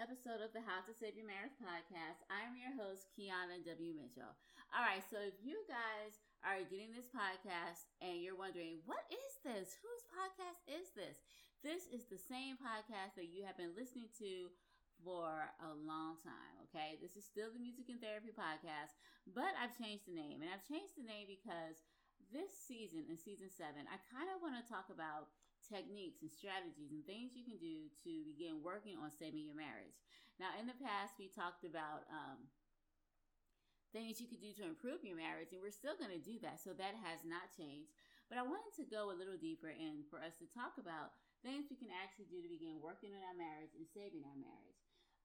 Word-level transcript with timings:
episode 0.00 0.40
of 0.40 0.48
the 0.56 0.64
How 0.64 0.80
to 0.88 0.96
Save 0.96 1.12
Your 1.12 1.28
Marriage 1.28 1.52
podcast. 1.60 2.24
I'm 2.32 2.56
your 2.56 2.72
host, 2.72 3.12
Kiana 3.12 3.60
W. 3.68 3.92
Mitchell. 3.92 4.32
All 4.72 4.80
right, 4.80 5.04
so 5.12 5.20
if 5.20 5.36
you 5.44 5.60
guys 5.68 6.16
are 6.40 6.64
getting 6.72 6.88
this 6.88 7.12
podcast 7.12 7.84
and 8.00 8.24
you're 8.24 8.32
wondering, 8.32 8.80
what 8.88 9.04
is 9.12 9.32
this? 9.44 9.76
Whose 9.76 10.04
podcast 10.08 10.64
is 10.72 10.96
this? 10.96 11.20
This 11.60 11.84
is 11.92 12.08
the 12.08 12.16
same 12.16 12.56
podcast 12.56 13.20
that 13.20 13.28
you 13.28 13.44
have 13.44 13.60
been 13.60 13.76
listening 13.76 14.08
to 14.24 14.48
for 15.04 15.52
a 15.60 15.76
long 15.84 16.16
time, 16.24 16.56
okay? 16.64 16.96
This 17.04 17.20
is 17.20 17.28
still 17.28 17.52
the 17.52 17.60
Music 17.60 17.92
and 17.92 18.00
Therapy 18.00 18.32
podcast, 18.32 18.96
but 19.36 19.52
I've 19.60 19.76
changed 19.76 20.08
the 20.08 20.16
name. 20.16 20.40
And 20.40 20.48
I've 20.48 20.64
changed 20.64 20.96
the 20.96 21.04
name 21.04 21.28
because 21.28 21.76
this 22.32 22.56
season, 22.56 23.04
in 23.04 23.20
season 23.20 23.52
seven, 23.52 23.84
I 23.84 24.00
kind 24.08 24.32
of 24.32 24.40
want 24.40 24.56
to 24.56 24.64
talk 24.64 24.88
about 24.88 25.28
techniques 25.70 26.26
and 26.26 26.34
strategies 26.34 26.90
and 26.90 27.06
things 27.06 27.38
you 27.38 27.46
can 27.46 27.62
do 27.62 27.86
to 28.02 28.26
begin 28.26 28.58
working 28.60 28.98
on 28.98 29.14
saving 29.14 29.46
your 29.46 29.54
marriage. 29.54 29.94
Now, 30.42 30.50
in 30.58 30.66
the 30.66 30.76
past, 30.82 31.14
we 31.22 31.30
talked 31.30 31.62
about 31.62 32.10
um, 32.10 32.50
things 33.94 34.18
you 34.18 34.26
could 34.26 34.42
do 34.42 34.50
to 34.58 34.66
improve 34.66 35.06
your 35.06 35.14
marriage, 35.14 35.54
and 35.54 35.62
we're 35.62 35.74
still 35.74 35.94
going 35.94 36.14
to 36.14 36.22
do 36.22 36.42
that. 36.42 36.58
So 36.58 36.74
that 36.74 36.98
has 37.06 37.22
not 37.22 37.54
changed. 37.54 37.94
But 38.26 38.38
I 38.38 38.46
wanted 38.46 38.74
to 38.78 38.86
go 38.86 39.10
a 39.10 39.16
little 39.18 39.38
deeper 39.38 39.70
and 39.70 40.06
for 40.06 40.22
us 40.22 40.38
to 40.38 40.46
talk 40.50 40.78
about 40.78 41.14
things 41.42 41.66
we 41.66 41.78
can 41.78 41.90
actually 41.90 42.30
do 42.30 42.42
to 42.42 42.50
begin 42.50 42.78
working 42.78 43.10
on 43.14 43.22
our 43.26 43.34
marriage 43.34 43.74
and 43.74 43.86
saving 43.90 44.22
our 44.22 44.38
marriage. 44.38 44.80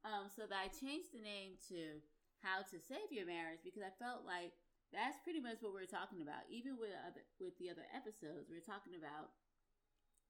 Um, 0.06 0.30
so 0.30 0.46
that 0.46 0.58
I 0.58 0.70
changed 0.70 1.14
the 1.14 1.22
name 1.22 1.58
to 1.70 2.02
How 2.42 2.62
to 2.66 2.78
Save 2.78 3.10
Your 3.14 3.26
Marriage 3.26 3.62
because 3.66 3.86
I 3.86 3.94
felt 3.98 4.26
like 4.26 4.54
that's 4.94 5.22
pretty 5.22 5.42
much 5.42 5.62
what 5.62 5.74
we're 5.74 5.90
talking 5.90 6.22
about. 6.22 6.46
Even 6.50 6.78
with 6.78 6.94
other 7.06 7.26
with 7.42 7.58
the 7.58 7.70
other 7.70 7.86
episodes, 7.94 8.50
we're 8.50 8.66
talking 8.66 8.98
about 8.98 9.34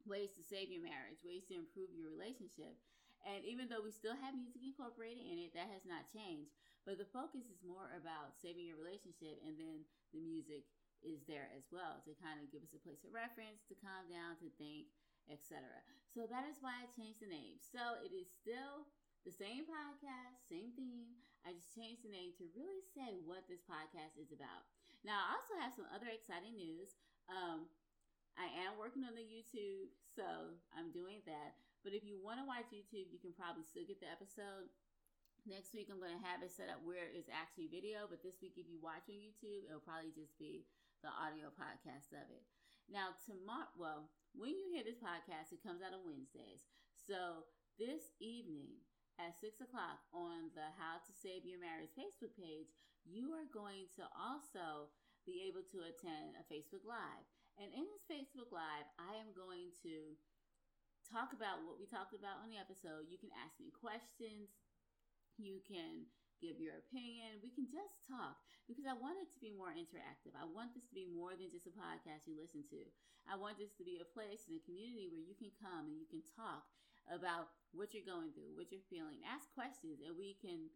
ways 0.05 0.33
to 0.37 0.45
save 0.45 0.71
your 0.71 0.85
marriage, 0.85 1.21
ways 1.25 1.45
to 1.49 1.57
improve 1.57 1.93
your 1.93 2.09
relationship. 2.09 2.77
And 3.25 3.41
even 3.41 3.65
though 3.65 3.81
we 3.81 3.89
still 3.89 4.15
have 4.15 4.37
music 4.37 4.61
incorporated 4.61 5.25
in 5.25 5.41
it, 5.41 5.57
that 5.57 5.73
has 5.73 5.85
not 5.85 6.05
changed. 6.13 6.53
But 6.85 7.01
the 7.01 7.09
focus 7.09 7.49
is 7.49 7.65
more 7.65 7.89
about 7.97 8.37
saving 8.37 8.69
your 8.69 8.77
relationship, 8.77 9.41
and 9.41 9.57
then 9.57 9.89
the 10.13 10.21
music 10.21 10.69
is 11.01 11.25
there 11.25 11.49
as 11.57 11.65
well 11.73 12.01
to 12.05 12.13
kind 12.21 12.37
of 12.37 12.53
give 12.53 12.61
us 12.61 12.77
a 12.77 12.81
place 12.85 13.01
of 13.01 13.13
reference, 13.13 13.65
to 13.69 13.81
calm 13.81 14.05
down, 14.05 14.37
to 14.41 14.49
think, 14.61 14.93
etc. 15.25 15.65
So 16.13 16.29
that 16.29 16.45
is 16.45 16.61
why 16.61 16.85
I 16.85 16.93
changed 16.93 17.25
the 17.25 17.29
name. 17.29 17.57
So 17.57 17.97
it 18.05 18.13
is 18.13 18.29
still 18.29 18.85
the 19.25 19.33
same 19.33 19.65
podcast, 19.65 20.45
same 20.45 20.69
theme. 20.77 21.17
I 21.41 21.53
just 21.53 21.73
changed 21.73 22.05
the 22.05 22.13
name 22.13 22.37
to 22.37 22.45
really 22.53 22.81
say 22.93 23.21
what 23.25 23.49
this 23.49 23.65
podcast 23.65 24.17
is 24.21 24.29
about. 24.29 24.69
Now, 25.01 25.21
I 25.21 25.37
also 25.37 25.53
have 25.61 25.73
some 25.73 25.89
other 25.93 26.09
exciting 26.09 26.57
news. 26.57 26.97
Um, 27.29 27.69
I 28.35 28.51
am 28.67 28.75
working 28.75 29.07
on 29.07 29.15
the 29.15 29.23
YouTube, 29.23 29.91
so 30.11 30.55
I'm 30.75 30.91
doing 30.91 31.23
that. 31.23 31.55
But 31.87 31.95
if 31.95 32.03
you 32.03 32.19
want 32.19 32.43
to 32.43 32.49
watch 32.49 32.73
YouTube, 32.73 33.13
you 33.13 33.21
can 33.21 33.31
probably 33.31 33.63
still 33.63 33.87
get 33.87 34.03
the 34.03 34.11
episode. 34.11 34.67
Next 35.45 35.77
week, 35.77 35.87
I'm 35.93 36.01
going 36.01 36.17
to 36.17 36.27
have 36.27 36.41
it 36.41 36.49
set 36.49 36.73
up 36.73 36.81
where 36.81 37.05
it's 37.13 37.29
actually 37.29 37.69
video, 37.69 38.09
but 38.09 38.25
this 38.25 38.41
week, 38.41 38.57
if 38.57 38.65
you 38.65 38.81
watch 38.81 39.05
on 39.07 39.21
YouTube, 39.21 39.69
it'll 39.69 39.85
probably 39.85 40.09
just 40.09 40.33
be 40.41 40.65
the 41.05 41.13
audio 41.13 41.53
podcast 41.53 42.09
of 42.17 42.25
it. 42.33 42.41
Now, 42.89 43.13
tomorrow, 43.29 43.69
well, 43.77 44.09
when 44.33 44.57
you 44.57 44.73
hear 44.73 44.81
this 44.81 44.97
podcast, 44.97 45.53
it 45.53 45.61
comes 45.61 45.85
out 45.85 45.93
on 45.93 46.01
Wednesdays. 46.01 46.65
So 46.97 47.45
this 47.77 48.17
evening 48.17 48.81
at 49.21 49.37
six 49.37 49.61
o'clock 49.61 50.01
on 50.09 50.49
the 50.57 50.73
How 50.81 50.97
to 50.97 51.11
Save 51.13 51.45
Your 51.45 51.61
Marriage 51.61 51.93
Facebook 51.93 52.33
page, 52.33 52.73
you 53.05 53.37
are 53.37 53.45
going 53.53 53.85
to 54.01 54.03
also 54.17 54.89
be 55.29 55.45
able 55.45 55.61
to 55.69 55.85
attend 55.85 56.41
a 56.41 56.43
Facebook 56.49 56.81
Live. 56.81 57.25
And 57.55 57.71
in 57.71 57.87
this 57.87 58.03
Facebook 58.03 58.51
Live, 58.51 58.87
I 58.99 59.15
am 59.15 59.31
going 59.31 59.71
to 59.87 60.19
talk 61.07 61.31
about 61.31 61.63
what 61.63 61.79
we 61.79 61.87
talked 61.87 62.11
about 62.11 62.43
on 62.43 62.51
the 62.51 62.59
episode. 62.59 63.07
You 63.07 63.15
can 63.15 63.31
ask 63.31 63.55
me 63.63 63.71
questions. 63.71 64.51
You 65.39 65.63
can 65.63 66.11
give 66.43 66.59
your 66.59 66.75
opinion. 66.83 67.39
We 67.39 67.51
can 67.55 67.63
just 67.71 68.03
talk 68.11 68.35
because 68.67 68.83
I 68.83 68.97
want 68.97 69.23
it 69.23 69.31
to 69.31 69.39
be 69.39 69.55
more 69.55 69.71
interactive. 69.71 70.35
I 70.35 70.43
want 70.43 70.75
this 70.75 70.83
to 70.91 70.95
be 70.95 71.07
more 71.07 71.31
than 71.37 71.47
just 71.47 71.69
a 71.69 71.75
podcast 71.75 72.27
you 72.27 72.35
listen 72.35 72.67
to. 72.75 72.81
I 73.23 73.39
want 73.39 73.55
this 73.55 73.71
to 73.79 73.87
be 73.87 74.03
a 74.03 74.07
place 74.07 74.51
and 74.51 74.59
a 74.59 74.67
community 74.67 75.07
where 75.07 75.23
you 75.23 75.37
can 75.37 75.53
come 75.55 75.87
and 75.87 75.95
you 75.95 76.07
can 76.11 76.21
talk 76.35 76.67
about 77.07 77.55
what 77.71 77.95
you're 77.95 78.05
going 78.05 78.35
through, 78.35 78.57
what 78.57 78.67
you're 78.73 78.83
feeling. 78.91 79.23
Ask 79.23 79.47
questions 79.55 80.03
and 80.03 80.17
we 80.17 80.35
can 80.43 80.67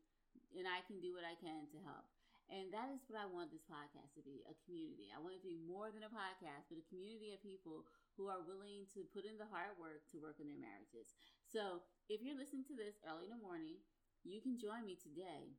and 0.55 0.65
I 0.65 0.81
can 0.87 1.01
do 1.03 1.11
what 1.13 1.27
I 1.27 1.35
can 1.37 1.67
to 1.75 1.79
help. 1.83 2.07
And 2.49 2.73
that 2.73 2.89
is 2.89 3.05
what 3.05 3.21
I 3.21 3.29
want 3.29 3.53
this 3.53 3.69
podcast 3.69 4.17
to 4.17 4.25
be 4.25 4.41
a 4.49 4.57
community. 4.65 5.13
I 5.13 5.21
want 5.21 5.37
it 5.37 5.45
to 5.45 5.53
be 5.53 5.61
more 5.69 5.93
than 5.93 6.01
a 6.01 6.09
podcast, 6.09 6.65
but 6.65 6.81
a 6.81 6.89
community 6.89 7.29
of 7.29 7.45
people 7.45 7.85
who 8.17 8.25
are 8.25 8.41
willing 8.41 8.89
to 8.97 9.05
put 9.13 9.21
in 9.21 9.37
the 9.37 9.45
hard 9.53 9.77
work 9.77 10.01
to 10.09 10.17
work 10.17 10.41
on 10.41 10.49
their 10.49 10.57
marriages. 10.57 11.13
So 11.45 11.85
if 12.09 12.25
you're 12.25 12.37
listening 12.37 12.65
to 12.73 12.75
this 12.77 12.97
early 13.05 13.29
in 13.29 13.33
the 13.37 13.45
morning, 13.45 13.77
you 14.25 14.41
can 14.41 14.57
join 14.57 14.81
me 14.81 14.97
today 14.97 15.53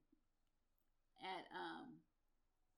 at 1.23 1.47
um, 1.55 2.03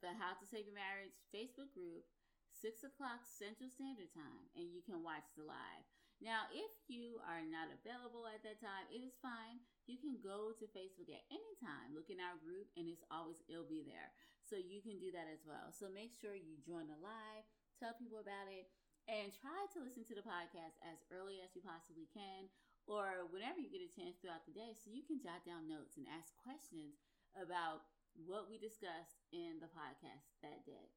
the 0.05 0.13
How 0.13 0.37
to 0.37 0.45
Save 0.45 0.69
Your 0.69 0.77
Marriage 0.77 1.17
Facebook 1.33 1.73
group 1.73 2.05
6 2.53 2.85
o'clock 2.85 3.25
Central 3.25 3.73
Standard 3.73 4.13
Time, 4.13 4.45
and 4.55 4.69
you 4.69 4.85
can 4.85 5.01
watch 5.01 5.25
the 5.35 5.43
live. 5.49 5.85
Now, 6.21 6.47
if 6.55 6.71
you 6.87 7.19
are 7.27 7.43
not 7.43 7.73
available 7.73 8.29
at 8.31 8.45
that 8.47 8.63
time, 8.63 8.87
it 8.93 9.03
is 9.03 9.19
fine. 9.19 9.59
You 9.91 9.99
can 9.99 10.23
go 10.23 10.55
to 10.55 10.65
Facebook 10.71 11.11
at 11.11 11.27
any 11.29 11.55
time, 11.59 11.91
look 11.93 12.07
in 12.07 12.23
our 12.23 12.39
group, 12.39 12.71
and 12.79 12.87
it's 12.87 13.03
always, 13.11 13.43
it'll 13.51 13.67
be 13.67 13.83
there. 13.83 14.15
So 14.47 14.55
you 14.55 14.79
can 14.79 15.03
do 15.03 15.11
that 15.11 15.27
as 15.27 15.43
well. 15.43 15.75
So 15.75 15.91
make 15.91 16.15
sure 16.15 16.39
you 16.39 16.63
join 16.63 16.87
the 16.87 16.99
live, 17.03 17.45
tell 17.83 17.95
people 17.99 18.23
about 18.23 18.47
it, 18.47 18.71
and 19.11 19.35
try 19.35 19.67
to 19.75 19.83
listen 19.83 20.07
to 20.07 20.15
the 20.15 20.23
podcast 20.23 20.79
as 20.87 21.03
early 21.11 21.43
as 21.43 21.55
you 21.59 21.63
possibly 21.63 22.07
can 22.15 22.47
or 22.87 23.27
whenever 23.31 23.59
you 23.59 23.71
get 23.71 23.83
a 23.83 23.91
chance 23.91 24.19
throughout 24.19 24.47
the 24.47 24.55
day 24.55 24.75
so 24.75 24.91
you 24.91 25.03
can 25.07 25.23
jot 25.23 25.43
down 25.47 25.71
notes 25.71 25.99
and 25.99 26.07
ask 26.11 26.35
questions 26.39 27.03
about 27.35 27.87
what 28.15 28.47
we 28.51 28.59
discussed 28.59 29.23
in 29.35 29.59
the 29.59 29.71
podcast 29.71 30.31
that 30.43 30.63
day. 30.67 30.95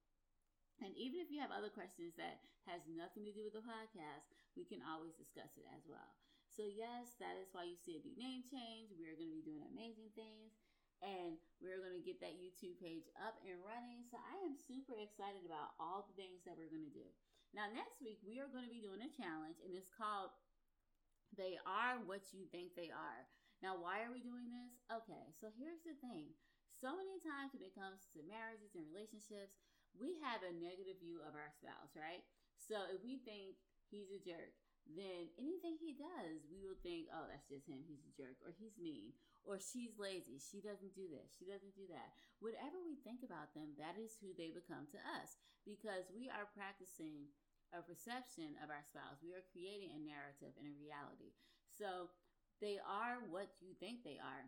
And 0.84 0.92
even 1.00 1.24
if 1.24 1.32
you 1.32 1.40
have 1.40 1.56
other 1.56 1.72
questions 1.72 2.14
that 2.20 2.44
has 2.68 2.84
nothing 2.90 3.24
to 3.26 3.34
do 3.34 3.48
with 3.48 3.56
the 3.56 3.64
podcast, 3.64 4.28
we 4.58 4.68
can 4.68 4.84
always 4.84 5.16
discuss 5.16 5.56
it 5.56 5.66
as 5.72 5.88
well. 5.88 6.25
So 6.56 6.64
yes, 6.64 7.20
that 7.20 7.36
is 7.36 7.52
why 7.52 7.68
you 7.68 7.76
see 7.76 8.00
a 8.00 8.06
new 8.08 8.16
name 8.16 8.48
change. 8.48 8.96
We're 8.96 9.20
going 9.20 9.28
to 9.28 9.36
be 9.36 9.44
doing 9.44 9.68
amazing 9.76 10.08
things 10.16 10.56
and 11.04 11.36
we're 11.60 11.84
going 11.84 12.00
to 12.00 12.08
get 12.08 12.24
that 12.24 12.40
YouTube 12.40 12.80
page 12.80 13.12
up 13.20 13.36
and 13.44 13.60
running. 13.60 14.08
So 14.08 14.16
I 14.16 14.40
am 14.48 14.56
super 14.56 14.96
excited 14.96 15.44
about 15.44 15.76
all 15.84 16.08
the 16.08 16.16
things 16.16 16.48
that 16.48 16.56
we're 16.56 16.72
going 16.72 16.88
to 16.88 16.96
do. 16.96 17.12
Now 17.52 17.68
next 17.76 18.00
week 18.00 18.24
we 18.24 18.40
are 18.40 18.48
going 18.48 18.64
to 18.64 18.72
be 18.72 18.80
doing 18.80 19.04
a 19.04 19.12
challenge 19.20 19.60
and 19.68 19.76
it's 19.76 19.92
called 19.92 20.32
They 21.36 21.60
Are 21.68 22.00
What 22.08 22.32
You 22.32 22.48
Think 22.48 22.72
They 22.80 22.88
Are. 22.88 23.28
Now 23.60 23.76
why 23.76 24.08
are 24.08 24.16
we 24.16 24.24
doing 24.24 24.48
this? 24.48 24.80
Okay, 24.88 25.36
so 25.36 25.52
here's 25.60 25.84
the 25.84 26.00
thing. 26.00 26.32
So 26.80 26.96
many 26.96 27.20
times 27.20 27.52
when 27.52 27.68
it 27.68 27.76
comes 27.76 28.08
to 28.16 28.24
marriages 28.32 28.80
and 28.80 28.88
relationships, 28.88 29.60
we 29.92 30.24
have 30.24 30.40
a 30.40 30.56
negative 30.56 31.04
view 31.04 31.20
of 31.20 31.36
our 31.36 31.52
spouse, 31.52 32.00
right? 32.00 32.24
So 32.56 32.88
if 32.96 33.04
we 33.04 33.20
think 33.28 33.60
he's 33.92 34.12
a 34.16 34.24
jerk, 34.24 34.56
then 34.94 35.34
anything 35.42 35.82
he 35.82 35.98
does, 35.98 36.46
we 36.46 36.62
will 36.62 36.78
think, 36.86 37.10
oh, 37.10 37.26
that's 37.26 37.50
just 37.50 37.66
him. 37.66 37.82
He's 37.90 38.06
a 38.06 38.14
jerk, 38.14 38.38
or 38.46 38.54
he's 38.54 38.78
mean, 38.78 39.18
or 39.42 39.58
she's 39.58 39.98
lazy. 39.98 40.38
She 40.38 40.62
doesn't 40.62 40.94
do 40.94 41.10
this. 41.10 41.34
She 41.38 41.50
doesn't 41.50 41.74
do 41.74 41.90
that. 41.90 42.14
Whatever 42.38 42.78
we 42.86 43.02
think 43.02 43.26
about 43.26 43.58
them, 43.58 43.74
that 43.82 43.98
is 43.98 44.18
who 44.22 44.38
they 44.38 44.54
become 44.54 44.86
to 44.94 45.02
us 45.18 45.42
because 45.66 46.06
we 46.14 46.30
are 46.30 46.46
practicing 46.54 47.34
a 47.74 47.82
perception 47.82 48.54
of 48.62 48.70
our 48.70 48.86
spouse. 48.86 49.26
We 49.26 49.34
are 49.34 49.50
creating 49.50 49.98
a 49.98 50.06
narrative 50.06 50.54
and 50.62 50.70
a 50.70 50.78
reality. 50.78 51.34
So 51.74 52.14
they 52.62 52.78
are 52.80 53.20
what 53.34 53.50
you 53.60 53.74
think 53.82 54.06
they 54.06 54.22
are. 54.22 54.46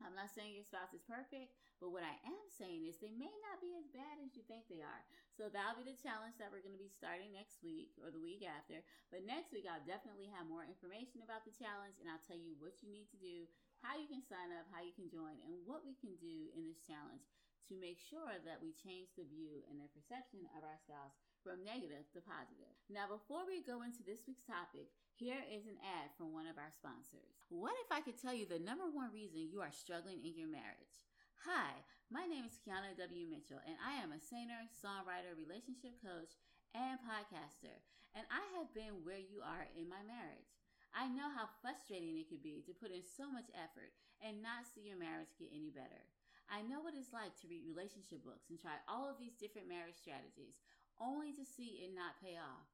I'm 0.00 0.16
not 0.16 0.32
saying 0.32 0.56
your 0.56 0.64
spouse 0.64 0.96
is 0.96 1.04
perfect, 1.04 1.52
but 1.78 1.92
what 1.92 2.04
I 2.04 2.16
am 2.24 2.48
saying 2.48 2.88
is 2.88 2.96
they 2.96 3.12
may 3.12 3.30
not 3.44 3.60
be 3.60 3.76
as 3.76 3.92
bad 3.92 4.16
as 4.24 4.32
you 4.32 4.42
think 4.48 4.64
they 4.66 4.80
are. 4.80 5.04
So 5.40 5.48
that'll 5.48 5.80
be 5.80 5.88
the 5.88 5.96
challenge 5.96 6.36
that 6.36 6.52
we're 6.52 6.60
going 6.60 6.76
to 6.76 6.84
be 6.84 6.92
starting 6.92 7.32
next 7.32 7.64
week 7.64 7.96
or 8.04 8.12
the 8.12 8.20
week 8.20 8.44
after. 8.44 8.84
But 9.08 9.24
next 9.24 9.56
week, 9.56 9.64
I'll 9.64 9.80
definitely 9.88 10.28
have 10.36 10.44
more 10.44 10.68
information 10.68 11.24
about 11.24 11.48
the 11.48 11.56
challenge 11.56 11.96
and 11.96 12.12
I'll 12.12 12.20
tell 12.28 12.36
you 12.36 12.60
what 12.60 12.84
you 12.84 12.92
need 12.92 13.08
to 13.08 13.16
do, 13.16 13.48
how 13.80 13.96
you 13.96 14.04
can 14.04 14.20
sign 14.20 14.52
up, 14.52 14.68
how 14.68 14.84
you 14.84 14.92
can 14.92 15.08
join, 15.08 15.40
and 15.48 15.64
what 15.64 15.80
we 15.80 15.96
can 15.96 16.12
do 16.20 16.52
in 16.52 16.68
this 16.68 16.84
challenge 16.84 17.24
to 17.72 17.80
make 17.80 17.96
sure 17.96 18.36
that 18.44 18.60
we 18.60 18.76
change 18.76 19.16
the 19.16 19.24
view 19.24 19.64
and 19.72 19.80
the 19.80 19.88
perception 19.96 20.44
of 20.52 20.60
our 20.60 20.76
spouse 20.76 21.16
from 21.40 21.64
negative 21.64 22.04
to 22.12 22.20
positive. 22.20 22.76
Now, 22.92 23.08
before 23.08 23.48
we 23.48 23.64
go 23.64 23.80
into 23.80 24.04
this 24.04 24.28
week's 24.28 24.44
topic, 24.44 24.92
here 25.16 25.40
is 25.48 25.64
an 25.64 25.80
ad 25.80 26.12
from 26.20 26.36
one 26.36 26.52
of 26.52 26.60
our 26.60 26.68
sponsors. 26.68 27.40
What 27.48 27.80
if 27.80 27.88
I 27.88 28.04
could 28.04 28.20
tell 28.20 28.36
you 28.36 28.44
the 28.44 28.60
number 28.60 28.92
one 28.92 29.08
reason 29.08 29.48
you 29.48 29.64
are 29.64 29.72
struggling 29.72 30.20
in 30.20 30.36
your 30.36 30.52
marriage? 30.52 31.00
Hi, 31.48 31.80
my 32.10 32.26
name 32.26 32.42
is 32.42 32.58
Kiana 32.58 32.90
W. 32.98 33.22
Mitchell, 33.30 33.62
and 33.62 33.78
I 33.78 34.02
am 34.02 34.10
a 34.10 34.18
singer, 34.18 34.66
songwriter, 34.82 35.38
relationship 35.38 35.94
coach, 36.02 36.34
and 36.74 36.98
podcaster. 37.06 37.78
And 38.18 38.26
I 38.26 38.42
have 38.58 38.74
been 38.74 39.06
where 39.06 39.22
you 39.22 39.38
are 39.46 39.70
in 39.78 39.86
my 39.86 40.02
marriage. 40.02 40.50
I 40.90 41.06
know 41.06 41.30
how 41.30 41.46
frustrating 41.62 42.18
it 42.18 42.26
could 42.26 42.42
be 42.42 42.66
to 42.66 42.74
put 42.74 42.90
in 42.90 43.06
so 43.06 43.30
much 43.30 43.46
effort 43.54 43.94
and 44.18 44.42
not 44.42 44.66
see 44.66 44.90
your 44.90 44.98
marriage 44.98 45.38
get 45.38 45.54
any 45.54 45.70
better. 45.70 46.02
I 46.50 46.66
know 46.66 46.82
what 46.82 46.98
it's 46.98 47.14
like 47.14 47.38
to 47.38 47.46
read 47.46 47.62
relationship 47.62 48.26
books 48.26 48.50
and 48.50 48.58
try 48.58 48.82
all 48.90 49.06
of 49.06 49.22
these 49.22 49.38
different 49.38 49.70
marriage 49.70 49.94
strategies 49.94 50.58
only 50.98 51.30
to 51.38 51.46
see 51.46 51.78
it 51.86 51.94
not 51.94 52.18
pay 52.18 52.34
off. 52.34 52.66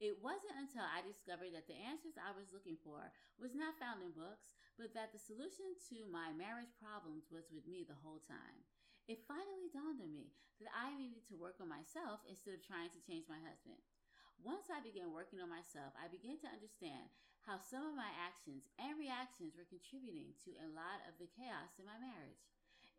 It 0.00 0.24
wasn't 0.24 0.56
until 0.56 0.88
I 0.88 1.04
discovered 1.04 1.52
that 1.52 1.68
the 1.68 1.76
answers 1.76 2.16
I 2.16 2.32
was 2.32 2.48
looking 2.56 2.80
for 2.80 3.12
was 3.36 3.52
not 3.52 3.76
found 3.76 4.00
in 4.00 4.16
books, 4.16 4.48
but 4.80 4.96
that 4.96 5.12
the 5.12 5.20
solution 5.20 5.76
to 5.92 6.08
my 6.08 6.32
marriage 6.32 6.72
problems 6.80 7.28
was 7.28 7.52
with 7.52 7.68
me 7.68 7.84
the 7.84 8.00
whole 8.00 8.24
time. 8.24 8.64
It 9.08 9.24
finally 9.28 9.72
dawned 9.72 10.00
on 10.02 10.12
me 10.12 10.34
that 10.60 10.72
I 10.76 10.92
needed 10.92 11.24
to 11.28 11.40
work 11.40 11.56
on 11.62 11.72
myself 11.72 12.20
instead 12.28 12.56
of 12.56 12.66
trying 12.66 12.92
to 12.92 13.04
change 13.04 13.30
my 13.30 13.40
husband. 13.40 13.80
Once 14.40 14.72
I 14.72 14.80
began 14.80 15.12
working 15.12 15.40
on 15.40 15.52
myself, 15.52 15.92
I 15.96 16.08
began 16.08 16.40
to 16.40 16.52
understand 16.52 17.12
how 17.44 17.60
some 17.60 17.84
of 17.84 17.96
my 17.96 18.08
actions 18.20 18.68
and 18.76 18.96
reactions 19.00 19.56
were 19.56 19.68
contributing 19.68 20.36
to 20.44 20.52
a 20.60 20.72
lot 20.72 21.00
of 21.08 21.16
the 21.16 21.28
chaos 21.32 21.76
in 21.80 21.88
my 21.88 21.96
marriage. 22.00 22.40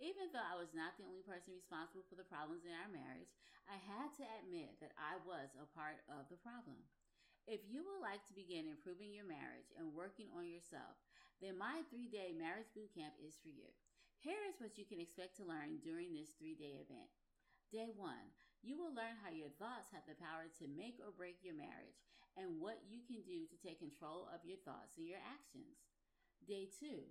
Even 0.01 0.33
though 0.33 0.41
I 0.41 0.57
was 0.57 0.73
not 0.73 0.97
the 0.97 1.05
only 1.05 1.21
person 1.21 1.53
responsible 1.53 2.01
for 2.09 2.17
the 2.17 2.25
problems 2.25 2.65
in 2.65 2.73
our 2.73 2.89
marriage, 2.89 3.29
I 3.69 3.77
had 3.77 4.09
to 4.17 4.25
admit 4.41 4.81
that 4.81 4.97
I 4.97 5.21
was 5.21 5.53
a 5.53 5.69
part 5.77 6.01
of 6.09 6.25
the 6.33 6.41
problem. 6.41 6.81
If 7.45 7.61
you 7.69 7.85
would 7.85 8.01
like 8.01 8.25
to 8.29 8.37
begin 8.37 8.65
improving 8.65 9.13
your 9.13 9.29
marriage 9.29 9.69
and 9.77 9.93
working 9.93 10.33
on 10.33 10.49
yourself, 10.49 10.97
then 11.37 11.57
my 11.57 11.85
three 11.89 12.09
day 12.09 12.33
marriage 12.33 12.69
boot 12.73 12.89
camp 12.93 13.13
is 13.21 13.37
for 13.41 13.53
you. 13.53 13.69
Here 14.21 14.45
is 14.45 14.61
what 14.61 14.77
you 14.77 14.85
can 14.85 15.01
expect 15.01 15.33
to 15.41 15.49
learn 15.49 15.81
during 15.81 16.13
this 16.13 16.37
three 16.37 16.53
day 16.53 16.77
event. 16.77 17.09
Day 17.73 17.89
one, 17.89 18.29
you 18.61 18.77
will 18.77 18.93
learn 18.93 19.17
how 19.17 19.33
your 19.33 19.49
thoughts 19.57 19.89
have 19.89 20.05
the 20.05 20.13
power 20.21 20.45
to 20.61 20.77
make 20.77 21.01
or 21.01 21.09
break 21.09 21.41
your 21.41 21.57
marriage 21.57 21.97
and 22.37 22.61
what 22.61 22.85
you 22.85 23.01
can 23.01 23.25
do 23.25 23.49
to 23.49 23.57
take 23.57 23.81
control 23.81 24.29
of 24.29 24.45
your 24.45 24.61
thoughts 24.61 25.01
and 25.01 25.09
your 25.09 25.17
actions. 25.25 25.89
Day 26.45 26.69
two, 26.69 27.01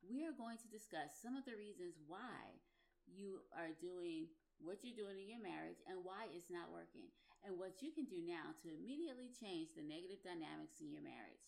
we 0.00 0.24
are 0.24 0.32
going 0.32 0.56
to 0.64 0.72
discuss 0.72 1.20
some 1.20 1.36
of 1.36 1.44
the 1.44 1.60
reasons 1.60 2.00
why 2.08 2.56
you 3.04 3.44
are 3.52 3.76
doing 3.76 4.32
what 4.56 4.80
you're 4.80 4.96
doing 4.96 5.20
in 5.20 5.28
your 5.28 5.44
marriage 5.44 5.84
and 5.84 6.00
why 6.00 6.24
it's 6.32 6.48
not 6.48 6.72
working, 6.72 7.12
and 7.44 7.60
what 7.60 7.84
you 7.84 7.92
can 7.92 8.08
do 8.08 8.24
now 8.24 8.56
to 8.64 8.72
immediately 8.72 9.28
change 9.28 9.76
the 9.76 9.84
negative 9.84 10.24
dynamics 10.24 10.80
in 10.80 10.88
your 10.88 11.04
marriage. 11.04 11.44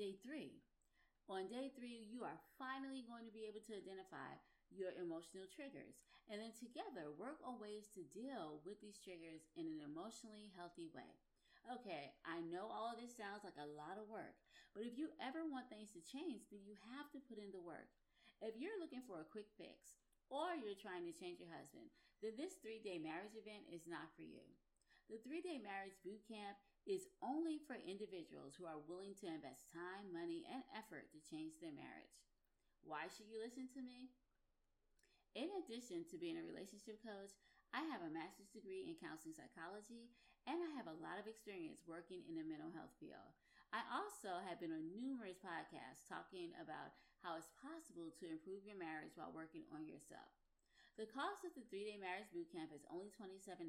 Day 0.00 0.16
three, 0.24 0.64
on 1.26 1.50
day 1.50 1.74
three, 1.74 2.06
you 2.06 2.22
are 2.22 2.38
finally 2.54 3.02
going 3.02 3.26
to 3.26 3.34
be 3.34 3.50
able 3.50 3.62
to 3.66 3.74
identify 3.74 4.38
your 4.70 4.94
emotional 4.98 5.46
triggers 5.50 5.98
and 6.30 6.38
then 6.38 6.54
together 6.54 7.14
work 7.14 7.38
on 7.42 7.58
ways 7.58 7.90
to 7.94 8.02
deal 8.14 8.62
with 8.66 8.78
these 8.78 8.98
triggers 8.98 9.46
in 9.58 9.66
an 9.66 9.82
emotionally 9.82 10.50
healthy 10.54 10.90
way. 10.94 11.18
Okay, 11.66 12.14
I 12.22 12.46
know 12.46 12.70
all 12.70 12.94
of 12.94 13.02
this 13.02 13.14
sounds 13.14 13.42
like 13.42 13.58
a 13.58 13.74
lot 13.74 13.98
of 13.98 14.06
work, 14.06 14.38
but 14.70 14.86
if 14.86 14.94
you 14.94 15.10
ever 15.18 15.42
want 15.42 15.66
things 15.66 15.90
to 15.98 16.06
change, 16.06 16.46
then 16.50 16.62
you 16.62 16.78
have 16.94 17.10
to 17.10 17.26
put 17.26 17.42
in 17.42 17.50
the 17.50 17.62
work. 17.62 17.90
If 18.38 18.54
you're 18.54 18.78
looking 18.78 19.02
for 19.02 19.18
a 19.18 19.32
quick 19.34 19.50
fix 19.58 19.98
or 20.30 20.54
you're 20.54 20.78
trying 20.78 21.06
to 21.10 21.14
change 21.18 21.42
your 21.42 21.50
husband, 21.50 21.90
then 22.22 22.38
this 22.38 22.54
three 22.62 22.78
day 22.78 23.02
marriage 23.02 23.34
event 23.34 23.66
is 23.66 23.90
not 23.90 24.14
for 24.14 24.22
you. 24.22 24.46
The 25.10 25.18
three 25.26 25.42
day 25.42 25.58
marriage 25.58 25.98
boot 26.06 26.22
camp 26.26 26.54
is 26.86 27.10
only 27.18 27.58
for 27.58 27.74
individuals 27.82 28.54
who 28.54 28.64
are 28.64 28.78
willing 28.86 29.18
to 29.18 29.26
invest 29.26 29.66
time, 29.74 30.14
money, 30.14 30.46
and 30.46 30.62
effort 30.72 31.10
to 31.10 31.26
change 31.26 31.58
their 31.58 31.74
marriage. 31.74 32.22
Why 32.86 33.10
should 33.10 33.26
you 33.26 33.42
listen 33.42 33.66
to 33.74 33.82
me? 33.82 34.14
In 35.34 35.50
addition 35.60 36.06
to 36.08 36.22
being 36.22 36.38
a 36.38 36.46
relationship 36.46 37.02
coach, 37.02 37.34
I 37.74 37.82
have 37.90 38.06
a 38.06 38.14
master's 38.14 38.54
degree 38.54 38.86
in 38.86 38.96
counseling 38.96 39.34
psychology 39.34 40.14
and 40.46 40.62
I 40.62 40.70
have 40.78 40.86
a 40.86 41.02
lot 41.02 41.18
of 41.18 41.26
experience 41.26 41.82
working 41.84 42.22
in 42.30 42.38
the 42.38 42.46
mental 42.46 42.70
health 42.70 42.94
field. 43.02 43.34
I 43.74 43.82
also 43.90 44.38
have 44.46 44.62
been 44.62 44.70
on 44.70 44.94
numerous 44.94 45.42
podcasts 45.42 46.06
talking 46.06 46.54
about 46.56 46.94
how 47.20 47.34
it's 47.34 47.50
possible 47.58 48.14
to 48.22 48.30
improve 48.30 48.62
your 48.62 48.78
marriage 48.78 49.18
while 49.18 49.34
working 49.34 49.66
on 49.74 49.84
yourself. 49.90 50.30
The 50.94 51.10
cost 51.10 51.44
of 51.44 51.52
the 51.52 51.66
three 51.68 51.84
day 51.84 51.98
marriage 51.98 52.30
bootcamp 52.30 52.72
is 52.72 52.86
only 52.88 53.12
$27, 53.12 53.68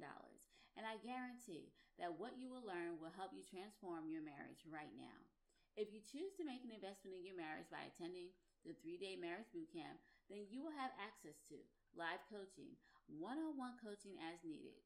and 0.77 0.85
I 0.85 1.01
guarantee 1.01 1.73
that 1.97 2.13
what 2.13 2.37
you 2.37 2.53
will 2.53 2.63
learn 2.63 3.01
will 3.01 3.11
help 3.17 3.33
you 3.33 3.41
transform 3.41 4.05
your 4.07 4.21
marriage 4.21 4.61
right 4.69 4.93
now. 4.93 5.17
If 5.73 5.89
you 5.89 6.01
choose 6.01 6.37
to 6.37 6.45
make 6.45 6.61
an 6.61 6.73
investment 6.73 7.17
in 7.17 7.25
your 7.25 7.37
marriage 7.37 7.69
by 7.73 7.85
attending 7.89 8.29
the 8.61 8.77
three 8.77 9.01
day 9.01 9.17
marriage 9.17 9.49
bootcamp, 9.49 9.97
then 10.29 10.45
you 10.49 10.61
will 10.61 10.73
have 10.77 10.93
access 11.01 11.41
to 11.49 11.57
live 11.97 12.21
coaching, 12.29 12.77
one 13.09 13.41
on 13.41 13.57
one 13.57 13.77
coaching 13.81 14.21
as 14.21 14.41
needed, 14.45 14.77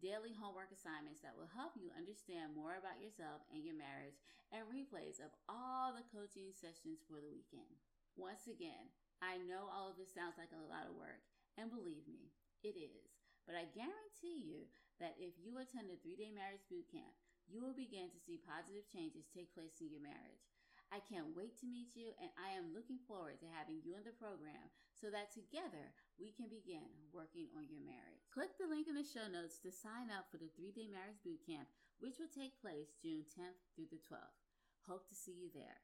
daily 0.00 0.32
homework 0.32 0.72
assignments 0.72 1.20
that 1.20 1.36
will 1.36 1.48
help 1.52 1.76
you 1.76 1.92
understand 1.92 2.56
more 2.56 2.80
about 2.80 3.00
yourself 3.00 3.44
and 3.52 3.60
your 3.60 3.76
marriage, 3.76 4.16
and 4.50 4.64
replays 4.72 5.20
of 5.20 5.30
all 5.46 5.92
the 5.92 6.06
coaching 6.10 6.50
sessions 6.56 7.04
for 7.04 7.20
the 7.20 7.30
weekend. 7.30 7.68
Once 8.16 8.48
again, 8.48 8.88
I 9.20 9.38
know 9.44 9.68
all 9.68 9.92
of 9.92 10.00
this 10.00 10.10
sounds 10.10 10.40
like 10.40 10.52
a 10.52 10.68
lot 10.68 10.88
of 10.88 10.96
work, 10.96 11.20
and 11.60 11.68
believe 11.68 12.08
me, 12.08 12.32
it 12.64 12.74
is. 12.76 13.12
But 13.44 13.56
I 13.56 13.72
guarantee 13.72 14.42
you 14.42 14.68
that 15.00 15.16
if 15.16 15.34
you 15.40 15.56
attend 15.56 15.88
a 15.88 15.96
three 15.98 16.14
day 16.14 16.30
marriage 16.30 16.62
boot 16.68 16.86
camp, 16.92 17.16
you 17.48 17.58
will 17.58 17.74
begin 17.74 18.12
to 18.12 18.20
see 18.22 18.38
positive 18.38 18.86
changes 18.86 19.26
take 19.32 19.50
place 19.56 19.80
in 19.82 19.90
your 19.90 20.04
marriage. 20.04 20.46
I 20.92 21.02
can't 21.02 21.34
wait 21.38 21.54
to 21.62 21.70
meet 21.70 21.94
you, 21.94 22.10
and 22.18 22.30
I 22.34 22.54
am 22.54 22.74
looking 22.74 22.98
forward 23.06 23.38
to 23.40 23.54
having 23.54 23.78
you 23.82 23.94
in 23.94 24.02
the 24.02 24.14
program 24.14 24.70
so 24.90 25.06
that 25.10 25.30
together 25.30 25.94
we 26.18 26.34
can 26.34 26.50
begin 26.50 26.82
working 27.14 27.46
on 27.54 27.70
your 27.70 27.82
marriage. 27.82 28.26
Click 28.34 28.58
the 28.58 28.66
link 28.66 28.90
in 28.90 28.98
the 28.98 29.06
show 29.06 29.30
notes 29.30 29.62
to 29.62 29.70
sign 29.70 30.10
up 30.10 30.26
for 30.28 30.38
the 30.38 30.50
three 30.58 30.74
day 30.74 30.90
marriage 30.90 31.22
boot 31.22 31.40
camp, 31.46 31.70
which 32.02 32.18
will 32.18 32.30
take 32.30 32.58
place 32.58 32.98
June 32.98 33.22
10th 33.22 33.58
through 33.74 33.90
the 33.90 34.02
12th. 34.02 34.38
Hope 34.86 35.06
to 35.08 35.14
see 35.14 35.34
you 35.34 35.50
there. 35.54 35.78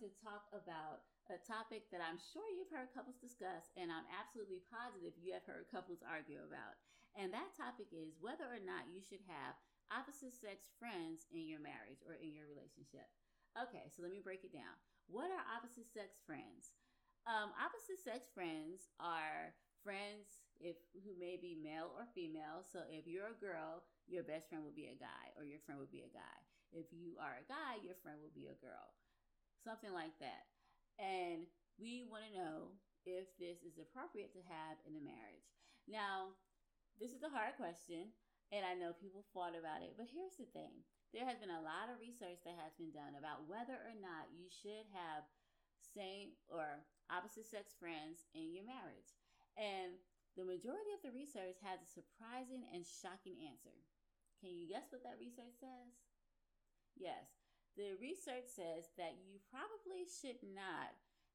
Going 0.00 0.10
to 0.10 0.26
talk 0.26 0.50
about 0.50 1.06
a 1.30 1.38
topic 1.46 1.86
that 1.94 2.02
I'm 2.02 2.18
sure 2.18 2.44
you've 2.50 2.72
heard 2.72 2.90
couples 2.90 3.16
discuss, 3.22 3.70
and 3.78 3.94
I'm 3.94 4.04
absolutely 4.10 4.60
positive 4.66 5.14
you 5.16 5.32
have 5.32 5.46
heard 5.46 5.70
couples 5.70 6.02
argue 6.02 6.42
about. 6.42 6.74
And 7.14 7.30
that 7.30 7.54
topic 7.54 7.94
is 7.94 8.18
whether 8.18 8.44
or 8.44 8.58
not 8.58 8.90
you 8.90 8.98
should 8.98 9.22
have 9.30 9.54
opposite 9.94 10.34
sex 10.34 10.74
friends 10.82 11.30
in 11.30 11.46
your 11.46 11.62
marriage 11.62 12.02
or 12.02 12.18
in 12.18 12.34
your 12.34 12.50
relationship. 12.50 13.06
Okay, 13.54 13.86
so 13.94 14.02
let 14.02 14.10
me 14.10 14.18
break 14.18 14.42
it 14.42 14.50
down. 14.50 14.74
What 15.06 15.30
are 15.30 15.54
opposite 15.54 15.86
sex 15.86 16.18
friends? 16.26 16.74
Um, 17.30 17.54
opposite 17.54 18.02
sex 18.02 18.34
friends 18.34 18.90
are 18.98 19.54
friends 19.86 20.42
if 20.58 20.74
who 21.06 21.14
may 21.14 21.38
be 21.38 21.54
male 21.54 21.94
or 21.94 22.10
female. 22.18 22.66
So 22.66 22.82
if 22.90 23.06
you're 23.06 23.30
a 23.30 23.38
girl, 23.38 23.86
your 24.10 24.26
best 24.26 24.50
friend 24.50 24.66
would 24.66 24.74
be 24.76 24.90
a 24.90 24.98
guy, 24.98 25.30
or 25.38 25.46
your 25.46 25.62
friend 25.62 25.78
would 25.78 25.94
be 25.94 26.02
a 26.02 26.10
guy. 26.10 26.38
If 26.74 26.90
you 26.90 27.14
are 27.22 27.38
a 27.38 27.46
guy, 27.46 27.78
your 27.86 27.94
friend 28.02 28.18
will 28.18 28.34
be 28.34 28.50
a 28.50 28.58
girl. 28.58 28.90
Something 29.64 29.96
like 29.96 30.12
that. 30.20 30.44
And 31.00 31.48
we 31.80 32.04
want 32.04 32.28
to 32.28 32.36
know 32.36 32.76
if 33.08 33.32
this 33.40 33.64
is 33.64 33.80
appropriate 33.80 34.36
to 34.36 34.44
have 34.44 34.76
in 34.84 34.94
a 34.94 35.02
marriage. 35.02 35.48
Now, 35.88 36.36
this 37.00 37.16
is 37.16 37.24
a 37.24 37.32
hard 37.32 37.56
question, 37.56 38.12
and 38.52 38.62
I 38.62 38.76
know 38.76 38.92
people 38.94 39.24
fought 39.32 39.56
about 39.56 39.80
it, 39.80 39.96
but 39.96 40.12
here's 40.12 40.36
the 40.36 40.48
thing. 40.52 40.84
There 41.16 41.24
has 41.24 41.40
been 41.40 41.52
a 41.52 41.64
lot 41.64 41.88
of 41.88 42.02
research 42.02 42.44
that 42.44 42.60
has 42.60 42.76
been 42.76 42.92
done 42.92 43.16
about 43.16 43.48
whether 43.48 43.76
or 43.76 43.96
not 43.96 44.32
you 44.36 44.46
should 44.52 44.86
have 44.92 45.24
same 45.80 46.34
or 46.50 46.84
opposite 47.08 47.46
sex 47.46 47.72
friends 47.76 48.26
in 48.34 48.52
your 48.52 48.66
marriage. 48.66 49.16
And 49.54 49.96
the 50.34 50.48
majority 50.48 50.90
of 50.92 51.02
the 51.06 51.14
research 51.14 51.62
has 51.62 51.78
a 51.80 51.94
surprising 51.94 52.66
and 52.74 52.82
shocking 52.82 53.38
answer. 53.46 53.74
Can 54.42 54.58
you 54.58 54.66
guess 54.66 54.90
what 54.90 55.06
that 55.06 55.22
research 55.22 55.54
says? 55.62 55.94
Yes, 56.98 57.43
the 57.74 57.98
research 57.98 58.46
says 58.46 58.90
that 58.94 59.18
you 59.22 59.42
probably 59.50 60.06
should 60.06 60.38
not 60.42 60.94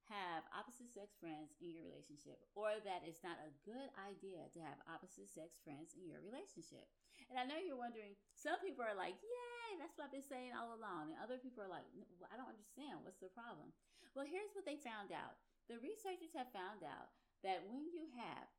have 0.10 0.42
opposite 0.58 0.90
sex 0.90 1.14
friends 1.22 1.54
in 1.62 1.70
your 1.70 1.86
relationship, 1.86 2.42
or 2.58 2.82
that 2.82 3.06
it's 3.06 3.22
not 3.22 3.38
a 3.46 3.54
good 3.62 3.94
idea 4.10 4.50
to 4.50 4.60
have 4.60 4.82
opposite 4.90 5.30
sex 5.30 5.62
friends 5.62 5.94
in 5.94 6.10
your 6.10 6.24
relationship. 6.26 6.90
And 7.30 7.38
I 7.38 7.46
know 7.46 7.62
you're 7.62 7.78
wondering, 7.78 8.18
some 8.34 8.58
people 8.58 8.82
are 8.82 8.98
like, 8.98 9.14
Yay, 9.22 9.78
that's 9.78 9.94
what 9.94 10.10
I've 10.10 10.18
been 10.18 10.26
saying 10.26 10.58
all 10.58 10.74
along. 10.74 11.14
And 11.14 11.22
other 11.22 11.38
people 11.38 11.62
are 11.62 11.70
like, 11.70 11.86
I 12.26 12.36
don't 12.42 12.50
understand. 12.50 13.06
What's 13.06 13.22
the 13.22 13.30
problem? 13.30 13.70
Well, 14.18 14.26
here's 14.26 14.50
what 14.58 14.66
they 14.66 14.82
found 14.82 15.14
out 15.14 15.38
the 15.70 15.78
researchers 15.78 16.34
have 16.34 16.50
found 16.50 16.82
out 16.82 17.14
that 17.46 17.62
when 17.70 17.86
you 17.86 18.10
have 18.18 18.50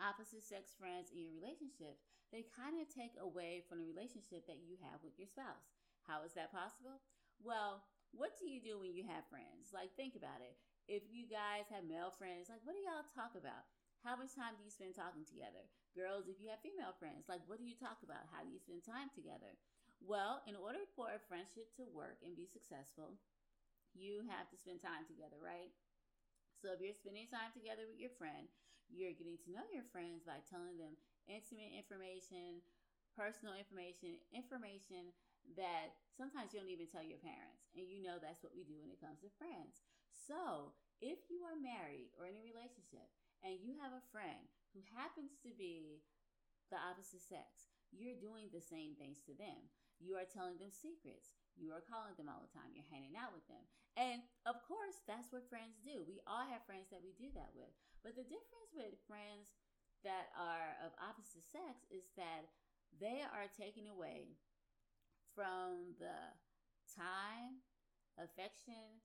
opposite 0.00 0.42
sex 0.42 0.72
friends 0.72 1.12
in 1.12 1.20
your 1.20 1.36
relationship, 1.36 2.00
they 2.32 2.48
kind 2.56 2.80
of 2.80 2.88
take 2.88 3.14
away 3.20 3.60
from 3.68 3.84
the 3.84 3.90
relationship 3.92 4.48
that 4.48 4.64
you 4.64 4.80
have 4.80 5.04
with 5.04 5.14
your 5.20 5.28
spouse. 5.28 5.73
How 6.04 6.22
is 6.24 6.36
that 6.36 6.52
possible? 6.52 7.00
Well, 7.40 7.84
what 8.12 8.36
do 8.38 8.46
you 8.46 8.62
do 8.62 8.78
when 8.78 8.94
you 8.94 9.04
have 9.08 9.26
friends? 9.32 9.74
Like, 9.74 9.96
think 9.98 10.14
about 10.14 10.44
it. 10.44 10.54
If 10.86 11.08
you 11.08 11.24
guys 11.26 11.66
have 11.72 11.88
male 11.88 12.12
friends, 12.14 12.52
like, 12.52 12.62
what 12.62 12.76
do 12.76 12.82
y'all 12.84 13.08
talk 13.16 13.34
about? 13.34 13.64
How 14.04 14.20
much 14.20 14.36
time 14.36 14.52
do 14.54 14.62
you 14.62 14.70
spend 14.70 14.92
talking 14.92 15.24
together? 15.24 15.64
Girls, 15.96 16.28
if 16.28 16.36
you 16.36 16.52
have 16.52 16.60
female 16.60 16.92
friends, 17.00 17.24
like, 17.24 17.40
what 17.48 17.56
do 17.56 17.64
you 17.64 17.72
talk 17.72 18.04
about? 18.04 18.28
How 18.28 18.44
do 18.44 18.52
you 18.52 18.60
spend 18.60 18.84
time 18.84 19.08
together? 19.16 19.56
Well, 20.04 20.44
in 20.44 20.54
order 20.60 20.84
for 20.92 21.08
a 21.08 21.24
friendship 21.24 21.72
to 21.80 21.88
work 21.88 22.20
and 22.20 22.36
be 22.36 22.44
successful, 22.44 23.16
you 23.96 24.28
have 24.28 24.52
to 24.52 24.60
spend 24.60 24.84
time 24.84 25.08
together, 25.08 25.40
right? 25.40 25.72
So 26.60 26.76
if 26.76 26.84
you're 26.84 26.96
spending 26.96 27.32
time 27.32 27.56
together 27.56 27.88
with 27.88 27.96
your 27.96 28.12
friend, 28.20 28.44
you're 28.92 29.16
getting 29.16 29.40
to 29.48 29.54
know 29.56 29.64
your 29.72 29.88
friends 29.88 30.20
by 30.20 30.44
telling 30.44 30.76
them 30.76 31.00
intimate 31.24 31.72
information, 31.72 32.60
personal 33.16 33.56
information, 33.56 34.20
information 34.36 35.16
that 35.56 35.96
sometimes 36.16 36.52
you 36.52 36.60
don't 36.60 36.72
even 36.72 36.90
tell 36.90 37.04
your 37.04 37.20
parents. 37.20 37.68
And 37.76 37.86
you 37.90 38.00
know 38.00 38.16
that's 38.18 38.42
what 38.42 38.56
we 38.56 38.64
do 38.64 38.78
when 38.80 38.92
it 38.92 39.02
comes 39.02 39.20
to 39.22 39.38
friends. 39.38 39.82
So, 40.08 40.72
if 41.02 41.26
you 41.28 41.44
are 41.44 41.58
married 41.58 42.14
or 42.16 42.24
in 42.24 42.38
a 42.38 42.44
relationship 42.46 43.10
and 43.42 43.60
you 43.60 43.76
have 43.82 43.92
a 43.92 44.08
friend 44.14 44.46
who 44.72 44.80
happens 44.94 45.36
to 45.44 45.52
be 45.52 46.00
the 46.72 46.80
opposite 46.80 47.20
sex, 47.20 47.68
you're 47.92 48.16
doing 48.16 48.48
the 48.50 48.62
same 48.62 48.96
things 48.96 49.20
to 49.28 49.34
them. 49.36 49.68
You 50.00 50.16
are 50.18 50.26
telling 50.26 50.58
them 50.58 50.74
secrets. 50.74 51.34
You 51.54 51.70
are 51.70 51.84
calling 51.84 52.18
them 52.18 52.26
all 52.26 52.42
the 52.42 52.50
time. 52.50 52.74
You're 52.74 52.88
hanging 52.90 53.14
out 53.14 53.30
with 53.30 53.46
them. 53.46 53.62
And 53.94 54.26
of 54.42 54.58
course, 54.66 55.06
that's 55.06 55.30
what 55.30 55.46
friends 55.46 55.78
do. 55.78 56.02
We 56.02 56.18
all 56.26 56.42
have 56.50 56.66
friends 56.66 56.90
that 56.90 57.04
we 57.04 57.14
do 57.14 57.30
that 57.38 57.54
with. 57.54 57.70
But 58.02 58.18
the 58.18 58.26
difference 58.26 58.74
with 58.74 58.98
friends 59.06 59.54
that 60.02 60.34
are 60.34 60.74
of 60.82 60.90
opposite 60.98 61.46
sex 61.46 61.86
is 61.94 62.10
that 62.18 62.50
they 62.98 63.22
are 63.22 63.50
taking 63.54 63.86
away 63.86 64.34
from 65.34 65.98
the 65.98 66.14
time, 66.94 67.60
affection, 68.16 69.02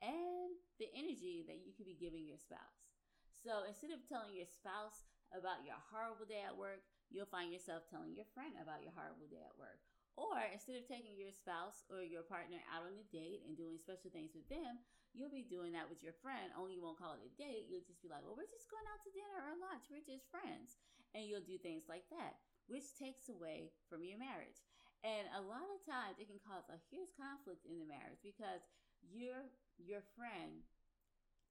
and 0.00 0.56
the 0.80 0.88
energy 0.96 1.44
that 1.44 1.64
you 1.64 1.76
could 1.76 1.88
be 1.88 1.96
giving 1.96 2.24
your 2.24 2.40
spouse. 2.40 2.88
So 3.36 3.62
instead 3.68 3.92
of 3.92 4.02
telling 4.08 4.34
your 4.34 4.48
spouse 4.48 5.06
about 5.30 5.64
your 5.68 5.78
horrible 5.92 6.26
day 6.26 6.42
at 6.42 6.56
work, 6.56 6.82
you'll 7.12 7.30
find 7.30 7.52
yourself 7.52 7.86
telling 7.86 8.16
your 8.16 8.28
friend 8.34 8.56
about 8.58 8.82
your 8.82 8.96
horrible 8.96 9.28
day 9.28 9.44
at 9.44 9.54
work. 9.54 9.78
Or 10.16 10.40
instead 10.48 10.80
of 10.80 10.88
taking 10.88 11.20
your 11.20 11.30
spouse 11.30 11.84
or 11.92 12.00
your 12.00 12.24
partner 12.24 12.56
out 12.72 12.88
on 12.88 12.96
a 12.96 13.06
date 13.12 13.44
and 13.44 13.52
doing 13.52 13.76
special 13.76 14.08
things 14.08 14.32
with 14.32 14.48
them, 14.48 14.80
you'll 15.12 15.32
be 15.32 15.44
doing 15.44 15.76
that 15.76 15.92
with 15.92 16.00
your 16.00 16.16
friend, 16.24 16.52
only 16.56 16.76
you 16.76 16.84
won't 16.84 16.96
call 16.96 17.16
it 17.20 17.24
a 17.24 17.32
date. 17.36 17.68
You'll 17.68 17.84
just 17.84 18.00
be 18.00 18.08
like, 18.08 18.24
well, 18.24 18.36
we're 18.36 18.48
just 18.48 18.72
going 18.72 18.88
out 18.88 19.04
to 19.04 19.12
dinner 19.12 19.44
or 19.44 19.60
lunch. 19.60 19.92
We're 19.92 20.04
just 20.04 20.32
friends. 20.32 20.80
And 21.12 21.28
you'll 21.28 21.44
do 21.44 21.60
things 21.60 21.84
like 21.88 22.08
that, 22.12 22.40
which 22.64 22.96
takes 22.96 23.28
away 23.28 23.72
from 23.88 24.04
your 24.04 24.16
marriage. 24.16 24.64
And 25.04 25.28
a 25.36 25.42
lot 25.44 25.66
of 25.66 25.80
times 25.84 26.16
it 26.18 26.30
can 26.30 26.40
cause 26.42 26.66
a 26.72 26.78
huge 26.88 27.12
conflict 27.16 27.64
in 27.68 27.78
the 27.78 27.88
marriage 27.88 28.20
because 28.24 28.64
your 29.06 29.48
your 29.76 30.02
friend 30.16 30.64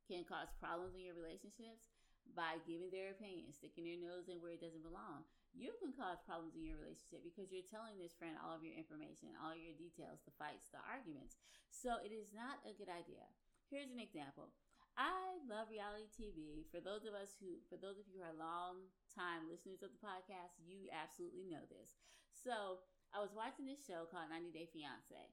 can 0.10 0.26
cause 0.26 0.50
problems 0.58 0.98
in 0.98 1.06
your 1.06 1.18
relationships 1.18 1.94
by 2.34 2.58
giving 2.66 2.90
their 2.90 3.14
opinion, 3.14 3.54
sticking 3.54 3.86
their 3.86 4.02
nose 4.02 4.28
in 4.28 4.42
where 4.42 4.58
it 4.58 4.62
doesn't 4.62 4.84
belong 4.84 5.24
you 5.56 5.72
can 5.80 5.96
cause 5.96 6.20
problems 6.28 6.54
in 6.60 6.68
your 6.68 6.76
relationship 6.76 7.24
because 7.24 7.48
you're 7.48 7.66
telling 7.72 7.96
this 7.96 8.12
friend 8.12 8.36
all 8.44 8.60
of 8.60 8.64
your 8.68 8.76
information, 8.76 9.32
all 9.40 9.56
your 9.56 9.72
details, 9.80 10.20
the 10.28 10.36
fights, 10.36 10.68
the 10.68 10.84
arguments. 10.84 11.40
So 11.72 12.04
it 12.04 12.12
is 12.12 12.36
not 12.36 12.60
a 12.68 12.76
good 12.76 12.92
idea. 12.92 13.24
Here's 13.72 13.90
an 13.90 14.04
example. 14.04 14.52
I 15.00 15.40
love 15.48 15.72
reality 15.72 16.12
TV. 16.12 16.68
For 16.72 16.84
those 16.84 17.08
of 17.08 17.16
us 17.16 17.36
who, 17.40 17.60
for 17.72 17.80
those 17.80 18.00
of 18.00 18.08
you 18.08 18.20
who 18.20 18.28
are 18.28 18.36
long 18.36 18.92
time 19.12 19.48
listeners 19.48 19.84
of 19.84 19.96
the 19.96 20.04
podcast, 20.04 20.60
you 20.60 20.92
absolutely 20.92 21.48
know 21.48 21.64
this. 21.72 21.96
So 22.36 22.84
I 23.16 23.24
was 23.24 23.32
watching 23.32 23.64
this 23.64 23.88
show 23.88 24.04
called 24.12 24.28
90 24.28 24.52
Day 24.52 24.68
Fiance, 24.76 25.24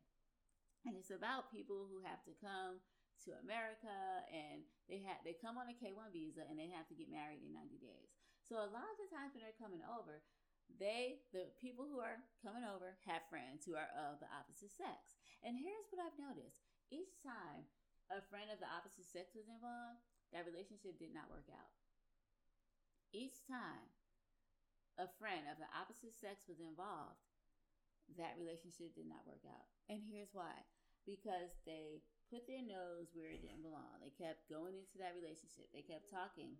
and 0.87 0.95
it's 0.95 1.11
about 1.11 1.51
people 1.51 1.91
who 1.91 1.99
have 2.07 2.23
to 2.31 2.35
come 2.39 2.79
to 3.27 3.35
America 3.43 3.91
and 4.31 4.62
they 4.87 5.03
have 5.03 5.19
they 5.23 5.35
come 5.39 5.59
on 5.59 5.71
a 5.71 5.75
K1 5.75 6.15
visa 6.15 6.43
and 6.47 6.59
they 6.59 6.71
have 6.75 6.87
to 6.91 6.99
get 6.99 7.11
married 7.11 7.43
in 7.43 7.55
90 7.55 7.83
days. 7.83 8.11
So 8.47 8.59
a 8.59 8.71
lot 8.71 8.87
of 8.87 8.99
the 9.03 9.11
times 9.11 9.35
when 9.35 9.43
they're 9.43 9.62
coming 9.62 9.83
over, 9.87 10.23
they, 10.79 11.23
the 11.31 11.51
people 11.59 11.87
who 11.87 12.03
are 12.03 12.23
coming 12.43 12.67
over, 12.67 12.99
have 13.07 13.27
friends 13.31 13.67
who 13.67 13.75
are 13.79 13.91
of 13.95 14.19
the 14.19 14.31
opposite 14.31 14.75
sex. 14.75 15.19
And 15.43 15.59
here's 15.59 15.91
what 15.91 16.03
I've 16.03 16.19
noticed 16.19 16.62
each 16.91 17.19
time 17.23 17.67
a 18.11 18.23
friend 18.31 18.51
of 18.51 18.59
the 18.59 18.71
opposite 18.71 19.07
sex 19.07 19.35
was 19.35 19.47
involved, 19.51 20.03
that 20.35 20.47
relationship 20.47 20.99
did 20.99 21.15
not 21.15 21.31
work 21.31 21.47
out. 21.51 21.73
Each 23.15 23.43
time 23.47 23.91
a 25.01 25.09
friend 25.17 25.49
of 25.49 25.57
the 25.57 25.71
opposite 25.73 26.12
sex 26.12 26.45
was 26.45 26.61
involved, 26.61 27.32
that 28.18 28.37
relationship 28.38 28.92
did 28.94 29.09
not 29.09 29.25
work 29.25 29.42
out. 29.49 29.66
And 29.88 30.02
here's 30.04 30.32
why 30.32 30.52
because 31.06 31.50
they 31.66 32.02
put 32.30 32.47
their 32.47 32.62
nose 32.62 33.11
where 33.12 33.28
it 33.28 33.42
didn't 33.42 33.66
belong. 33.66 33.99
They 33.99 34.14
kept 34.14 34.47
going 34.47 34.78
into 34.78 34.97
that 35.02 35.18
relationship, 35.18 35.68
they 35.75 35.85
kept 35.85 36.09
talking 36.09 36.56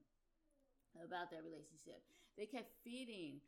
about 0.99 1.33
their 1.33 1.47
relationship. 1.47 2.05
They 2.37 2.49
kept 2.49 2.77
feeding 2.85 3.41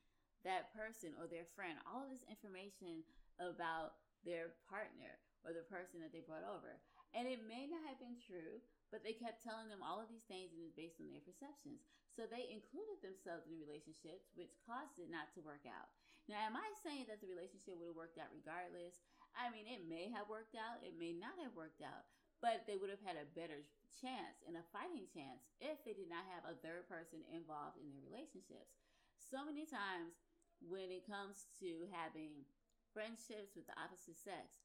that 0.45 0.73
person 0.77 1.17
or 1.17 1.29
their 1.29 1.49
friend 1.57 1.77
all 1.85 2.09
this 2.09 2.25
information 2.29 3.05
about 3.41 3.97
their 4.25 4.57
partner 4.69 5.21
or 5.45 5.53
the 5.53 5.65
person 5.69 6.01
that 6.01 6.13
they 6.13 6.25
brought 6.25 6.45
over. 6.45 6.81
And 7.13 7.29
it 7.29 7.45
may 7.45 7.69
not 7.69 7.85
have 7.89 8.01
been 8.01 8.17
true, 8.17 8.61
but 8.89 9.05
they 9.05 9.17
kept 9.17 9.45
telling 9.45 9.69
them 9.69 9.85
all 9.85 10.01
of 10.01 10.09
these 10.09 10.25
things 10.25 10.53
and 10.53 10.65
it's 10.65 10.77
based 10.77 11.01
on 11.01 11.13
their 11.13 11.25
perceptions. 11.25 11.85
So 12.17 12.25
they 12.25 12.49
included 12.49 13.01
themselves 13.05 13.49
in 13.49 13.61
relationships, 13.61 14.33
which 14.37 14.57
caused 14.65 15.01
it 15.01 15.13
not 15.13 15.33
to 15.37 15.45
work 15.45 15.65
out. 15.69 15.93
Now, 16.25 16.41
am 16.49 16.57
I 16.57 16.65
saying 16.81 17.13
that 17.13 17.21
the 17.21 17.29
relationship 17.29 17.77
would 17.77 17.93
have 17.93 18.01
worked 18.01 18.17
out 18.17 18.33
regardless? 18.33 19.05
I 19.37 19.53
mean, 19.53 19.69
it 19.69 19.85
may 19.85 20.09
have 20.09 20.31
worked 20.33 20.57
out, 20.57 20.81
it 20.81 20.97
may 20.97 21.13
not 21.13 21.37
have 21.43 21.53
worked 21.53 21.85
out, 21.85 22.09
but 22.41 22.65
they 22.65 22.81
would 22.81 22.89
have 22.89 23.03
had 23.05 23.21
a 23.21 23.29
better 23.37 23.61
chance 23.93 24.41
and 24.49 24.57
a 24.57 24.71
fighting 24.73 25.05
chance 25.13 25.45
if 25.61 25.85
they 25.85 25.93
did 25.93 26.09
not 26.09 26.25
have 26.33 26.49
a 26.49 26.57
third 26.65 26.89
person 26.89 27.21
involved 27.29 27.77
in 27.77 27.93
their 27.93 28.05
relationships. 28.09 28.73
So 29.21 29.45
many 29.45 29.69
times 29.69 30.17
when 30.65 30.89
it 30.89 31.05
comes 31.05 31.45
to 31.61 31.89
having 31.93 32.49
friendships 32.97 33.53
with 33.53 33.69
the 33.69 33.77
opposite 33.77 34.17
sex, 34.17 34.65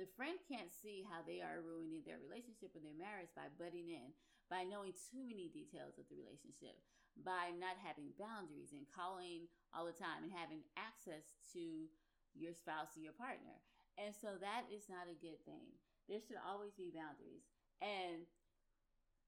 the 0.00 0.08
friend 0.16 0.40
can't 0.48 0.72
see 0.72 1.04
how 1.04 1.20
they 1.20 1.44
are 1.44 1.60
ruining 1.60 2.00
their 2.08 2.22
relationship 2.22 2.72
or 2.72 2.80
their 2.80 2.96
marriage 2.96 3.28
by 3.36 3.52
butting 3.60 3.92
in, 3.92 4.16
by 4.48 4.64
knowing 4.64 4.96
too 4.96 5.28
many 5.28 5.52
details 5.52 6.00
of 6.00 6.08
the 6.08 6.16
relationship, 6.16 6.78
by 7.18 7.52
not 7.58 7.76
having 7.80 8.16
boundaries 8.16 8.72
and 8.72 8.88
calling 8.90 9.50
all 9.74 9.84
the 9.84 9.96
time 9.96 10.24
and 10.24 10.32
having 10.32 10.64
access 10.78 11.36
to 11.52 11.90
your 12.34 12.54
spouse 12.54 12.94
or 12.96 13.02
your 13.02 13.16
partner. 13.16 13.58
And 13.98 14.14
so 14.14 14.38
that 14.40 14.70
is 14.70 14.88
not 14.88 15.10
a 15.10 15.18
good 15.18 15.42
thing. 15.44 15.74
There 16.08 16.22
should 16.22 16.40
always 16.40 16.72
be 16.74 16.94
boundaries. 16.94 17.44
And 17.82 18.24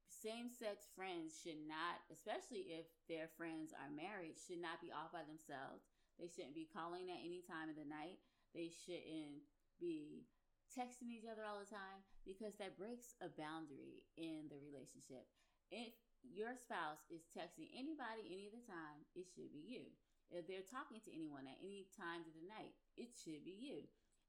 same 0.08 0.48
sex 0.48 0.86
friends 0.94 1.34
should 1.42 1.58
not, 1.66 1.98
especially 2.12 2.70
if 2.70 2.86
their 3.10 3.26
friends 3.34 3.74
are 3.74 3.90
married, 3.90 4.38
should 4.38 4.62
not 4.62 4.78
be 4.78 4.94
off 4.94 5.10
by 5.10 5.26
themselves. 5.26 5.88
They 6.20 6.30
shouldn't 6.30 6.54
be 6.54 6.70
calling 6.70 7.10
at 7.10 7.24
any 7.24 7.42
time 7.42 7.72
of 7.72 7.76
the 7.76 7.88
night. 7.88 8.22
They 8.54 8.70
shouldn't 8.70 9.42
be 9.82 10.30
texting 10.70 11.10
each 11.10 11.26
other 11.26 11.42
all 11.42 11.58
the 11.58 11.68
time 11.68 12.06
because 12.22 12.54
that 12.56 12.78
breaks 12.78 13.18
a 13.18 13.28
boundary 13.34 14.06
in 14.14 14.46
the 14.48 14.62
relationship. 14.62 15.26
If 15.74 15.96
your 16.26 16.54
spouse 16.54 17.02
is 17.10 17.26
texting 17.34 17.70
anybody 17.74 18.26
any 18.30 18.46
of 18.46 18.54
the 18.54 18.64
time, 18.64 19.02
it 19.14 19.26
should 19.28 19.50
be 19.50 19.62
you. 19.62 19.90
If 20.32 20.48
they're 20.48 20.64
talking 20.64 21.02
to 21.04 21.12
anyone 21.12 21.44
at 21.44 21.60
any 21.60 21.84
times 21.92 22.24
of 22.24 22.34
the 22.38 22.48
night, 22.48 22.72
it 22.96 23.12
should 23.12 23.44
be 23.44 23.52
you. 23.52 23.84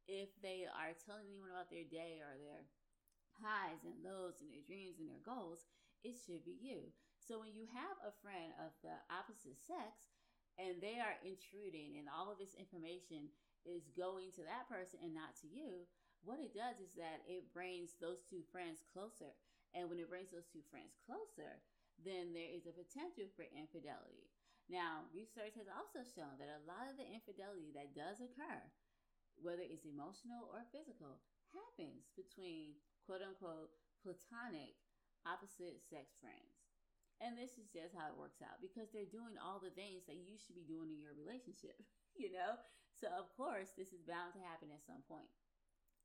If 0.09 0.35
they 0.43 0.67
are 0.67 0.91
telling 1.07 1.31
anyone 1.31 1.53
about 1.53 1.71
their 1.71 1.88
day 1.88 2.19
or 2.19 2.35
their 2.35 2.67
highs 3.39 3.88
and 3.88 4.03
lows 4.03 4.43
and 4.43 4.51
their 4.51 4.65
dreams 4.67 5.00
and 5.00 5.07
their 5.07 5.23
goals, 5.23 5.63
it 6.03 6.19
should 6.19 6.43
be 6.43 6.59
you. 6.59 6.91
So 7.23 7.39
when 7.39 7.55
you 7.55 7.71
have 7.71 7.95
a 8.03 8.12
friend 8.19 8.51
of 8.59 8.75
the 8.83 9.00
opposite 9.07 9.55
sex 9.63 10.12
and 10.59 10.83
they 10.83 11.00
are 11.00 11.15
intruding 11.23 11.95
and 11.95 12.12
all 12.12 12.27
of 12.27 12.35
this 12.35 12.51
information 12.59 13.31
is 13.63 13.88
going 13.95 14.35
to 14.35 14.43
that 14.43 14.67
person 14.67 15.00
and 15.00 15.15
not 15.15 15.39
to 15.39 15.47
you, 15.47 15.88
what 16.27 16.43
it 16.43 16.51
does 16.51 16.83
is 16.83 16.91
that 17.00 17.23
it 17.23 17.55
brings 17.55 17.95
those 18.00 18.19
two 18.27 18.43
friends 18.51 18.83
closer. 18.91 19.31
And 19.71 19.88
when 19.88 20.03
it 20.03 20.12
brings 20.12 20.35
those 20.35 20.47
two 20.51 20.63
friends 20.67 21.00
closer, 21.07 21.63
then 22.01 22.33
there 22.33 22.50
is 22.50 22.65
a 22.65 22.75
potential 22.75 23.29
for 23.38 23.45
infidelity. 23.53 24.31
Now, 24.71 25.05
research 25.12 25.59
has 25.59 25.67
also 25.67 26.01
shown 26.01 26.39
that 26.39 26.50
a 26.50 26.65
lot 26.65 26.88
of 26.88 26.95
the 26.95 27.05
infidelity 27.05 27.75
that 27.75 27.93
does 27.93 28.23
occur, 28.23 28.63
whether 29.38 29.63
it's 29.63 29.85
emotional 29.85 30.50
or 30.50 30.63
physical, 30.71 31.19
happens 31.51 32.09
between 32.15 32.79
quote 33.05 33.21
unquote 33.21 33.75
platonic 34.01 34.79
opposite 35.27 35.83
sex 35.83 36.15
friends. 36.19 36.63
And 37.21 37.39
this 37.39 37.55
is 37.55 37.71
just 37.71 37.95
how 37.95 38.12
it 38.12 38.19
works 38.19 38.43
out 38.43 38.59
because 38.59 38.91
they're 38.91 39.07
doing 39.07 39.39
all 39.39 39.62
the 39.62 39.71
things 39.71 40.03
that 40.12 40.19
you 40.19 40.35
should 40.35 40.59
be 40.59 40.67
doing 40.67 40.91
in 40.91 41.00
your 41.00 41.15
relationship, 41.15 41.79
you 42.19 42.31
know? 42.33 42.59
So, 43.00 43.12
of 43.15 43.31
course, 43.35 43.75
this 43.75 43.95
is 43.95 44.03
bound 44.03 44.35
to 44.35 44.43
happen 44.43 44.71
at 44.71 44.83
some 44.83 45.03
point. 45.07 45.27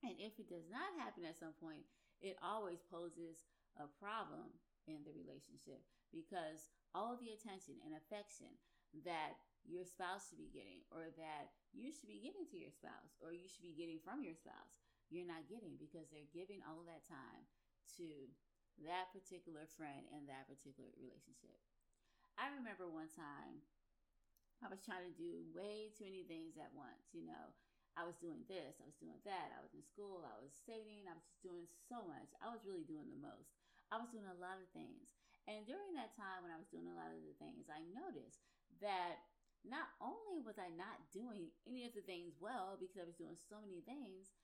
And 0.06 0.14
if 0.18 0.38
it 0.38 0.46
does 0.46 0.66
not 0.70 0.94
happen 0.98 1.26
at 1.26 1.38
some 1.38 1.54
point, 1.58 1.82
it 2.22 2.38
always 2.38 2.82
poses 2.86 3.46
a 3.78 3.90
problem 3.98 4.50
in 4.88 5.04
the 5.04 5.14
relationship 5.14 5.84
because 6.10 6.72
all 6.96 7.20
the 7.20 7.36
attention 7.36 7.76
and 7.84 7.92
affection 7.92 8.56
that 9.04 9.36
your 9.68 9.84
spouse 9.84 10.28
should 10.28 10.40
be 10.40 10.48
getting 10.48 10.80
or 10.88 11.12
that 11.20 11.52
you 11.76 11.92
should 11.92 12.08
be 12.08 12.24
giving 12.24 12.48
to 12.48 12.56
your 12.56 12.72
spouse 12.72 13.12
or 13.20 13.36
you 13.36 13.44
should 13.44 13.64
be 13.64 13.76
getting 13.76 14.00
from 14.00 14.24
your 14.24 14.32
spouse, 14.32 14.72
you're 15.12 15.28
not 15.28 15.44
getting 15.48 15.76
because 15.76 16.08
they're 16.08 16.32
giving 16.32 16.64
all 16.64 16.80
of 16.80 16.88
that 16.88 17.04
time 17.04 17.44
to 18.00 18.28
that 18.86 19.12
particular 19.12 19.68
friend 19.76 20.08
and 20.14 20.24
that 20.30 20.48
particular 20.48 20.88
relationship. 20.96 21.58
I 22.38 22.48
remember 22.54 22.86
one 22.86 23.10
time 23.12 23.60
I 24.62 24.70
was 24.70 24.82
trying 24.82 25.04
to 25.04 25.14
do 25.14 25.44
way 25.52 25.90
too 25.94 26.06
many 26.06 26.24
things 26.24 26.56
at 26.56 26.70
once. 26.72 27.10
You 27.10 27.26
know, 27.26 27.52
I 27.98 28.06
was 28.06 28.14
doing 28.22 28.46
this, 28.46 28.78
I 28.78 28.86
was 28.86 28.98
doing 29.02 29.18
that, 29.26 29.50
I 29.50 29.60
was 29.62 29.74
in 29.74 29.82
school, 29.82 30.22
I 30.22 30.38
was 30.38 30.54
dating, 30.62 31.10
I 31.10 31.18
was 31.18 31.26
just 31.26 31.42
doing 31.42 31.66
so 31.90 32.06
much. 32.06 32.30
I 32.38 32.46
was 32.46 32.62
really 32.62 32.86
doing 32.86 33.10
the 33.10 33.18
most. 33.18 33.57
I 33.88 33.96
was 33.96 34.12
doing 34.12 34.28
a 34.28 34.40
lot 34.40 34.60
of 34.60 34.68
things. 34.76 35.16
And 35.48 35.64
during 35.64 35.96
that 35.96 36.12
time 36.12 36.44
when 36.44 36.52
I 36.52 36.60
was 36.60 36.68
doing 36.68 36.88
a 36.92 36.98
lot 36.98 37.08
of 37.08 37.24
the 37.24 37.36
things, 37.40 37.72
I 37.72 37.80
noticed 37.88 38.44
that 38.84 39.24
not 39.64 39.90
only 39.98 40.44
was 40.44 40.60
I 40.60 40.68
not 40.76 41.08
doing 41.10 41.50
any 41.64 41.88
of 41.88 41.96
the 41.96 42.04
things 42.04 42.36
well 42.38 42.76
because 42.76 43.00
I 43.00 43.08
was 43.08 43.16
doing 43.16 43.34
so 43.48 43.58
many 43.64 43.80
things, 43.82 44.36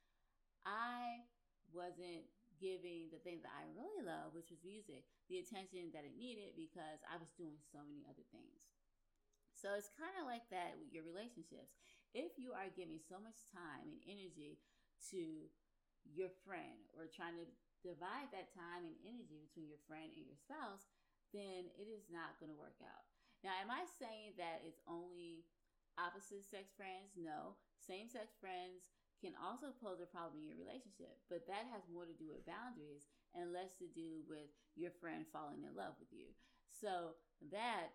I 0.64 1.28
wasn't 1.70 2.24
giving 2.56 3.12
the 3.12 3.20
thing 3.20 3.44
that 3.44 3.52
I 3.52 3.68
really 3.76 4.00
love, 4.00 4.32
which 4.32 4.48
was 4.48 4.64
music, 4.64 5.04
the 5.28 5.42
attention 5.42 5.92
that 5.92 6.08
it 6.08 6.16
needed 6.16 6.56
because 6.56 7.04
I 7.04 7.20
was 7.20 7.28
doing 7.36 7.60
so 7.68 7.84
many 7.84 8.06
other 8.08 8.24
things. 8.32 8.64
So 9.52 9.76
it's 9.76 9.92
kind 9.92 10.12
of 10.20 10.24
like 10.24 10.48
that 10.52 10.76
with 10.80 10.88
your 10.92 11.04
relationships. 11.04 11.76
If 12.16 12.38
you 12.40 12.54
are 12.56 12.70
giving 12.72 13.02
so 13.02 13.20
much 13.20 13.44
time 13.52 13.90
and 13.90 14.00
energy 14.06 14.60
to 15.10 15.50
your 16.04 16.30
friend 16.44 16.84
or 16.94 17.10
trying 17.10 17.36
to 17.40 17.46
divide 17.84 18.32
that 18.32 18.50
time 18.56 18.88
and 18.88 18.96
energy 19.04 19.36
between 19.44 19.68
your 19.68 19.84
friend 19.84 20.08
and 20.16 20.24
your 20.24 20.40
spouse, 20.40 20.88
then 21.36 21.68
it 21.76 21.86
is 21.86 22.08
not 22.08 22.40
going 22.40 22.48
to 22.48 22.56
work 22.56 22.80
out. 22.80 23.04
Now, 23.44 23.52
am 23.60 23.68
I 23.68 23.84
saying 24.00 24.40
that 24.40 24.64
it's 24.64 24.80
only 24.88 25.44
opposite 26.00 26.48
sex 26.48 26.72
friends? 26.72 27.12
No. 27.14 27.60
Same 27.76 28.08
sex 28.08 28.32
friends 28.40 28.88
can 29.20 29.36
also 29.36 29.76
pose 29.76 30.00
a 30.00 30.08
problem 30.08 30.40
in 30.40 30.48
your 30.48 30.56
relationship, 30.56 31.20
but 31.28 31.44
that 31.44 31.68
has 31.68 31.84
more 31.92 32.08
to 32.08 32.16
do 32.16 32.32
with 32.32 32.48
boundaries 32.48 33.04
and 33.36 33.52
less 33.52 33.76
to 33.76 33.88
do 33.92 34.24
with 34.24 34.48
your 34.80 34.92
friend 34.96 35.28
falling 35.28 35.64
in 35.64 35.76
love 35.76 35.96
with 36.00 36.08
you. 36.08 36.32
So 36.72 37.20
that 37.52 37.92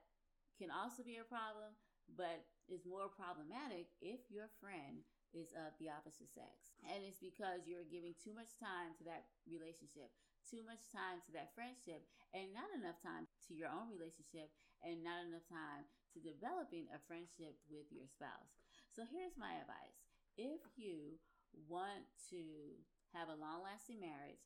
can 0.61 0.69
also 0.69 1.01
be 1.01 1.17
a 1.17 1.25
problem, 1.25 1.73
but 2.13 2.45
is 2.69 2.85
more 2.85 3.09
problematic 3.09 3.89
if 4.01 4.21
your 4.29 4.53
friend 4.61 5.01
is 5.33 5.53
of 5.53 5.75
the 5.77 5.91
opposite 5.91 6.29
sex. 6.33 6.73
And 6.85 7.05
it's 7.05 7.21
because 7.21 7.69
you're 7.69 7.87
giving 7.87 8.17
too 8.17 8.33
much 8.33 8.55
time 8.57 8.95
to 8.97 9.03
that 9.05 9.29
relationship, 9.45 10.09
too 10.47 10.65
much 10.65 10.81
time 10.89 11.21
to 11.27 11.31
that 11.37 11.53
friendship, 11.53 12.05
and 12.33 12.49
not 12.53 12.69
enough 12.73 12.97
time 13.01 13.29
to 13.49 13.53
your 13.53 13.69
own 13.69 13.93
relationship, 13.93 14.49
and 14.81 15.05
not 15.05 15.25
enough 15.27 15.45
time 15.45 15.85
to 16.15 16.23
developing 16.23 16.89
a 16.89 16.99
friendship 17.05 17.59
with 17.69 17.85
your 17.93 18.09
spouse. 18.09 18.57
So 18.89 19.05
here's 19.05 19.37
my 19.37 19.53
advice 19.61 19.97
if 20.39 20.63
you 20.79 21.19
want 21.67 22.07
to 22.31 22.77
have 23.13 23.29
a 23.29 23.37
long 23.37 23.65
lasting 23.65 23.99
marriage 23.99 24.41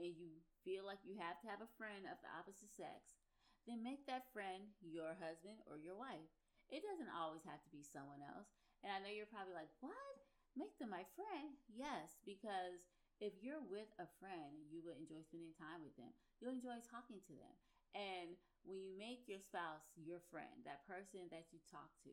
and 0.00 0.12
you 0.16 0.40
feel 0.64 0.84
like 0.84 1.00
you 1.04 1.16
have 1.20 1.40
to 1.40 1.48
have 1.48 1.62
a 1.62 1.74
friend 1.78 2.08
of 2.08 2.18
the 2.20 2.32
opposite 2.32 2.72
sex, 2.72 3.16
then 3.64 3.84
make 3.84 4.04
that 4.04 4.28
friend 4.32 4.68
your 4.82 5.16
husband 5.16 5.60
or 5.64 5.78
your 5.78 5.96
wife. 5.96 6.28
It 6.68 6.82
doesn't 6.82 7.12
always 7.14 7.46
have 7.46 7.62
to 7.62 7.70
be 7.70 7.86
someone 7.86 8.20
else. 8.20 8.50
And 8.82 8.90
I 8.90 8.98
know 8.98 9.12
you're 9.12 9.30
probably 9.30 9.54
like, 9.54 9.70
what? 9.78 10.15
Make 10.56 10.72
them 10.80 10.88
my 10.90 11.04
friend? 11.12 11.52
Yes, 11.68 12.16
because 12.24 12.80
if 13.20 13.36
you're 13.44 13.62
with 13.68 13.92
a 14.00 14.08
friend, 14.20 14.64
you 14.72 14.80
will 14.80 14.96
enjoy 14.96 15.20
spending 15.20 15.52
time 15.56 15.84
with 15.84 15.92
them. 16.00 16.12
You'll 16.40 16.56
enjoy 16.56 16.80
talking 16.80 17.20
to 17.28 17.34
them. 17.36 17.54
And 17.92 18.36
when 18.64 18.80
you 18.80 18.92
make 18.96 19.28
your 19.28 19.40
spouse 19.40 19.84
your 19.96 20.20
friend, 20.32 20.64
that 20.64 20.88
person 20.88 21.28
that 21.32 21.52
you 21.52 21.60
talk 21.68 21.92
to, 22.08 22.12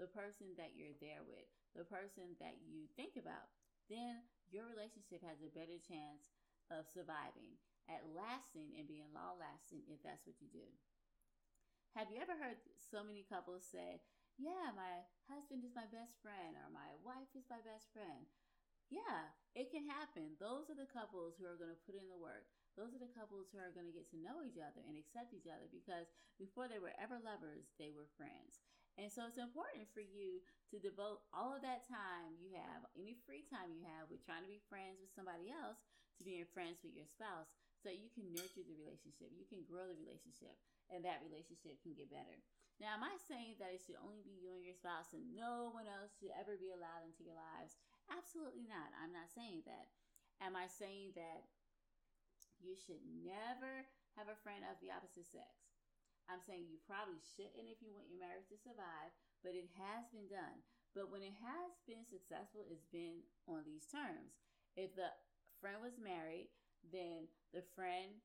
the 0.00 0.08
person 0.08 0.56
that 0.56 0.72
you're 0.76 0.96
there 1.04 1.24
with, 1.24 1.48
the 1.76 1.88
person 1.88 2.36
that 2.40 2.60
you 2.64 2.88
think 2.96 3.16
about, 3.20 3.52
then 3.92 4.24
your 4.48 4.68
relationship 4.68 5.24
has 5.24 5.40
a 5.40 5.52
better 5.52 5.80
chance 5.80 6.32
of 6.68 6.88
surviving, 6.88 7.56
at 7.88 8.04
lasting, 8.12 8.76
and 8.76 8.88
being 8.88 9.08
long 9.12 9.36
lasting 9.40 9.84
if 9.88 10.00
that's 10.04 10.24
what 10.24 10.40
you 10.40 10.48
do. 10.52 10.64
Have 11.96 12.08
you 12.08 12.20
ever 12.24 12.36
heard 12.36 12.56
so 12.72 13.04
many 13.04 13.24
couples 13.24 13.68
say, 13.68 14.00
Yeah, 14.40 14.72
my 14.76 15.04
husband 15.28 15.64
is 15.64 15.76
my 15.76 15.88
best 15.88 16.16
friend, 16.20 16.56
or 16.56 16.68
my 16.72 16.96
wife 17.04 17.30
is 17.36 17.48
my 17.48 17.60
best 17.64 17.92
friend? 17.92 18.26
Yeah, 18.92 19.32
it 19.56 19.72
can 19.72 19.88
happen. 19.88 20.36
Those 20.36 20.68
are 20.68 20.76
the 20.76 20.88
couples 20.88 21.36
who 21.36 21.48
are 21.48 21.56
going 21.56 21.72
to 21.72 21.84
put 21.88 21.96
in 21.96 22.08
the 22.12 22.20
work. 22.20 22.48
Those 22.76 22.92
are 22.92 23.00
the 23.00 23.12
couples 23.12 23.48
who 23.52 23.60
are 23.60 23.72
going 23.72 23.88
to 23.88 23.96
get 23.96 24.08
to 24.12 24.20
know 24.20 24.40
each 24.44 24.60
other 24.60 24.80
and 24.84 24.96
accept 24.96 25.32
each 25.36 25.48
other 25.48 25.68
because 25.68 26.08
before 26.40 26.68
they 26.68 26.80
were 26.80 26.96
ever 27.00 27.20
lovers, 27.20 27.72
they 27.76 27.92
were 27.92 28.08
friends. 28.16 28.64
And 29.00 29.08
so 29.08 29.24
it's 29.28 29.40
important 29.40 29.88
for 29.92 30.04
you 30.04 30.44
to 30.72 30.80
devote 30.80 31.24
all 31.32 31.56
of 31.56 31.64
that 31.64 31.88
time 31.88 32.36
you 32.36 32.52
have, 32.52 32.84
any 32.96 33.16
free 33.24 33.44
time 33.48 33.72
you 33.72 33.84
have 33.84 34.12
with 34.12 34.24
trying 34.24 34.44
to 34.44 34.52
be 34.52 34.60
friends 34.68 35.00
with 35.00 35.12
somebody 35.12 35.48
else, 35.52 35.80
to 36.20 36.28
being 36.28 36.44
friends 36.52 36.80
with 36.84 36.92
your 36.92 37.08
spouse 37.08 37.48
so 37.80 37.88
you 37.88 38.12
can 38.12 38.28
nurture 38.32 38.64
the 38.64 38.76
relationship, 38.76 39.32
you 39.32 39.48
can 39.48 39.64
grow 39.64 39.88
the 39.88 39.96
relationship, 39.96 40.52
and 40.92 41.00
that 41.04 41.24
relationship 41.24 41.80
can 41.80 41.96
get 41.96 42.12
better. 42.12 42.40
Now, 42.80 42.98
am 42.98 43.04
I 43.04 43.14
saying 43.28 43.60
that 43.60 43.74
it 43.74 43.82
should 43.84 44.00
only 44.00 44.24
be 44.24 44.38
you 44.38 44.56
and 44.56 44.64
your 44.64 44.76
spouse 44.76 45.12
and 45.12 45.36
no 45.36 45.70
one 45.70 45.86
else 45.86 46.14
should 46.18 46.34
ever 46.34 46.58
be 46.58 46.72
allowed 46.72 47.04
into 47.06 47.22
your 47.22 47.36
lives? 47.36 47.78
Absolutely 48.10 48.66
not. 48.66 48.90
I'm 48.98 49.14
not 49.14 49.30
saying 49.30 49.66
that. 49.68 49.92
Am 50.42 50.58
I 50.58 50.66
saying 50.66 51.14
that 51.14 51.46
you 52.58 52.74
should 52.74 53.02
never 53.22 53.86
have 54.18 54.26
a 54.26 54.40
friend 54.42 54.66
of 54.66 54.80
the 54.82 54.90
opposite 54.90 55.30
sex? 55.30 55.62
I'm 56.26 56.42
saying 56.42 56.70
you 56.70 56.82
probably 56.82 57.18
shouldn't 57.22 57.70
if 57.70 57.82
you 57.82 57.94
want 57.94 58.10
your 58.10 58.22
marriage 58.22 58.50
to 58.50 58.58
survive, 58.58 59.14
but 59.42 59.54
it 59.54 59.70
has 59.78 60.06
been 60.10 60.30
done. 60.30 60.62
But 60.94 61.10
when 61.10 61.24
it 61.24 61.34
has 61.40 61.72
been 61.88 62.04
successful, 62.04 62.68
it's 62.68 62.86
been 62.90 63.24
on 63.48 63.64
these 63.64 63.88
terms. 63.88 64.36
If 64.74 64.94
the 64.94 65.10
friend 65.62 65.80
was 65.80 65.96
married, 66.02 66.50
then 66.90 67.30
the 67.54 67.64
friend 67.74 68.18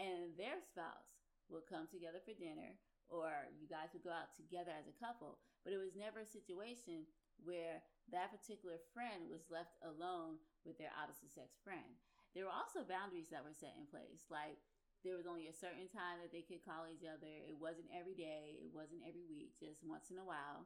and 0.00 0.34
their 0.34 0.58
spouse 0.64 1.14
would 1.52 1.68
come 1.70 1.86
together 1.86 2.18
for 2.24 2.34
dinner, 2.34 2.80
or 3.08 3.48
you 3.56 3.68
guys 3.68 3.92
would 3.92 4.06
go 4.06 4.14
out 4.14 4.32
together 4.34 4.72
as 4.74 4.88
a 4.88 5.00
couple. 5.00 5.38
But 5.62 5.72
it 5.72 5.80
was 5.80 5.96
never 5.96 6.20
a 6.20 6.28
situation 6.28 7.08
where 7.40 7.82
that 8.12 8.32
particular 8.32 8.76
friend 8.92 9.28
was 9.32 9.48
left 9.48 9.80
alone 9.80 10.40
with 10.62 10.76
their 10.76 10.92
opposite 10.94 11.32
sex 11.32 11.56
friend. 11.64 11.98
There 12.32 12.44
were 12.44 12.54
also 12.54 12.82
boundaries 12.84 13.30
that 13.30 13.46
were 13.46 13.54
set 13.54 13.78
in 13.78 13.86
place, 13.86 14.26
like 14.28 14.58
there 15.06 15.14
was 15.14 15.28
only 15.28 15.46
a 15.46 15.54
certain 15.54 15.86
time 15.92 16.18
that 16.24 16.32
they 16.32 16.42
could 16.42 16.64
call 16.64 16.88
each 16.88 17.04
other. 17.04 17.28
It 17.28 17.54
wasn't 17.60 17.92
every 17.92 18.16
day, 18.16 18.56
it 18.64 18.72
wasn't 18.72 19.04
every 19.04 19.22
week, 19.28 19.54
just 19.60 19.84
once 19.84 20.08
in 20.08 20.18
a 20.18 20.24
while. 20.24 20.64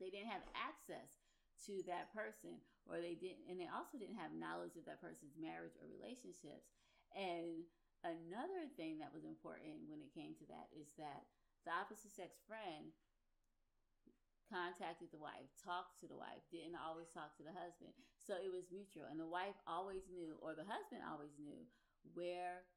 They 0.00 0.08
didn't 0.10 0.32
have 0.32 0.42
access 0.56 1.22
to 1.68 1.84
that 1.86 2.10
person, 2.10 2.58
or 2.90 2.98
they 2.98 3.14
didn't, 3.14 3.46
and 3.46 3.60
they 3.60 3.70
also 3.70 4.00
didn't 4.00 4.18
have 4.18 4.34
knowledge 4.34 4.74
of 4.74 4.88
that 4.88 4.98
person's 4.98 5.38
marriage 5.38 5.76
or 5.78 5.86
relationships. 5.86 6.74
And 7.14 7.68
another 8.04 8.68
thing 8.76 9.00
that 9.00 9.10
was 9.10 9.24
important 9.24 9.88
when 9.88 10.04
it 10.04 10.12
came 10.12 10.36
to 10.36 10.46
that 10.52 10.68
is 10.76 10.92
that 11.00 11.24
the 11.64 11.72
opposite 11.72 12.12
sex 12.12 12.36
friend 12.44 12.92
contacted 14.52 15.08
the 15.08 15.18
wife, 15.18 15.48
talked 15.56 15.96
to 15.98 16.06
the 16.06 16.20
wife, 16.20 16.44
didn't 16.52 16.76
always 16.76 17.08
talk 17.10 17.32
to 17.34 17.42
the 17.42 17.56
husband. 17.56 17.96
So 18.20 18.36
it 18.36 18.52
was 18.52 18.68
mutual. 18.68 19.08
And 19.08 19.16
the 19.16 19.28
wife 19.28 19.56
always 19.64 20.04
knew, 20.12 20.36
or 20.44 20.52
the 20.52 20.68
husband 20.68 21.00
always 21.00 21.32
knew, 21.40 21.64
where 22.12 22.68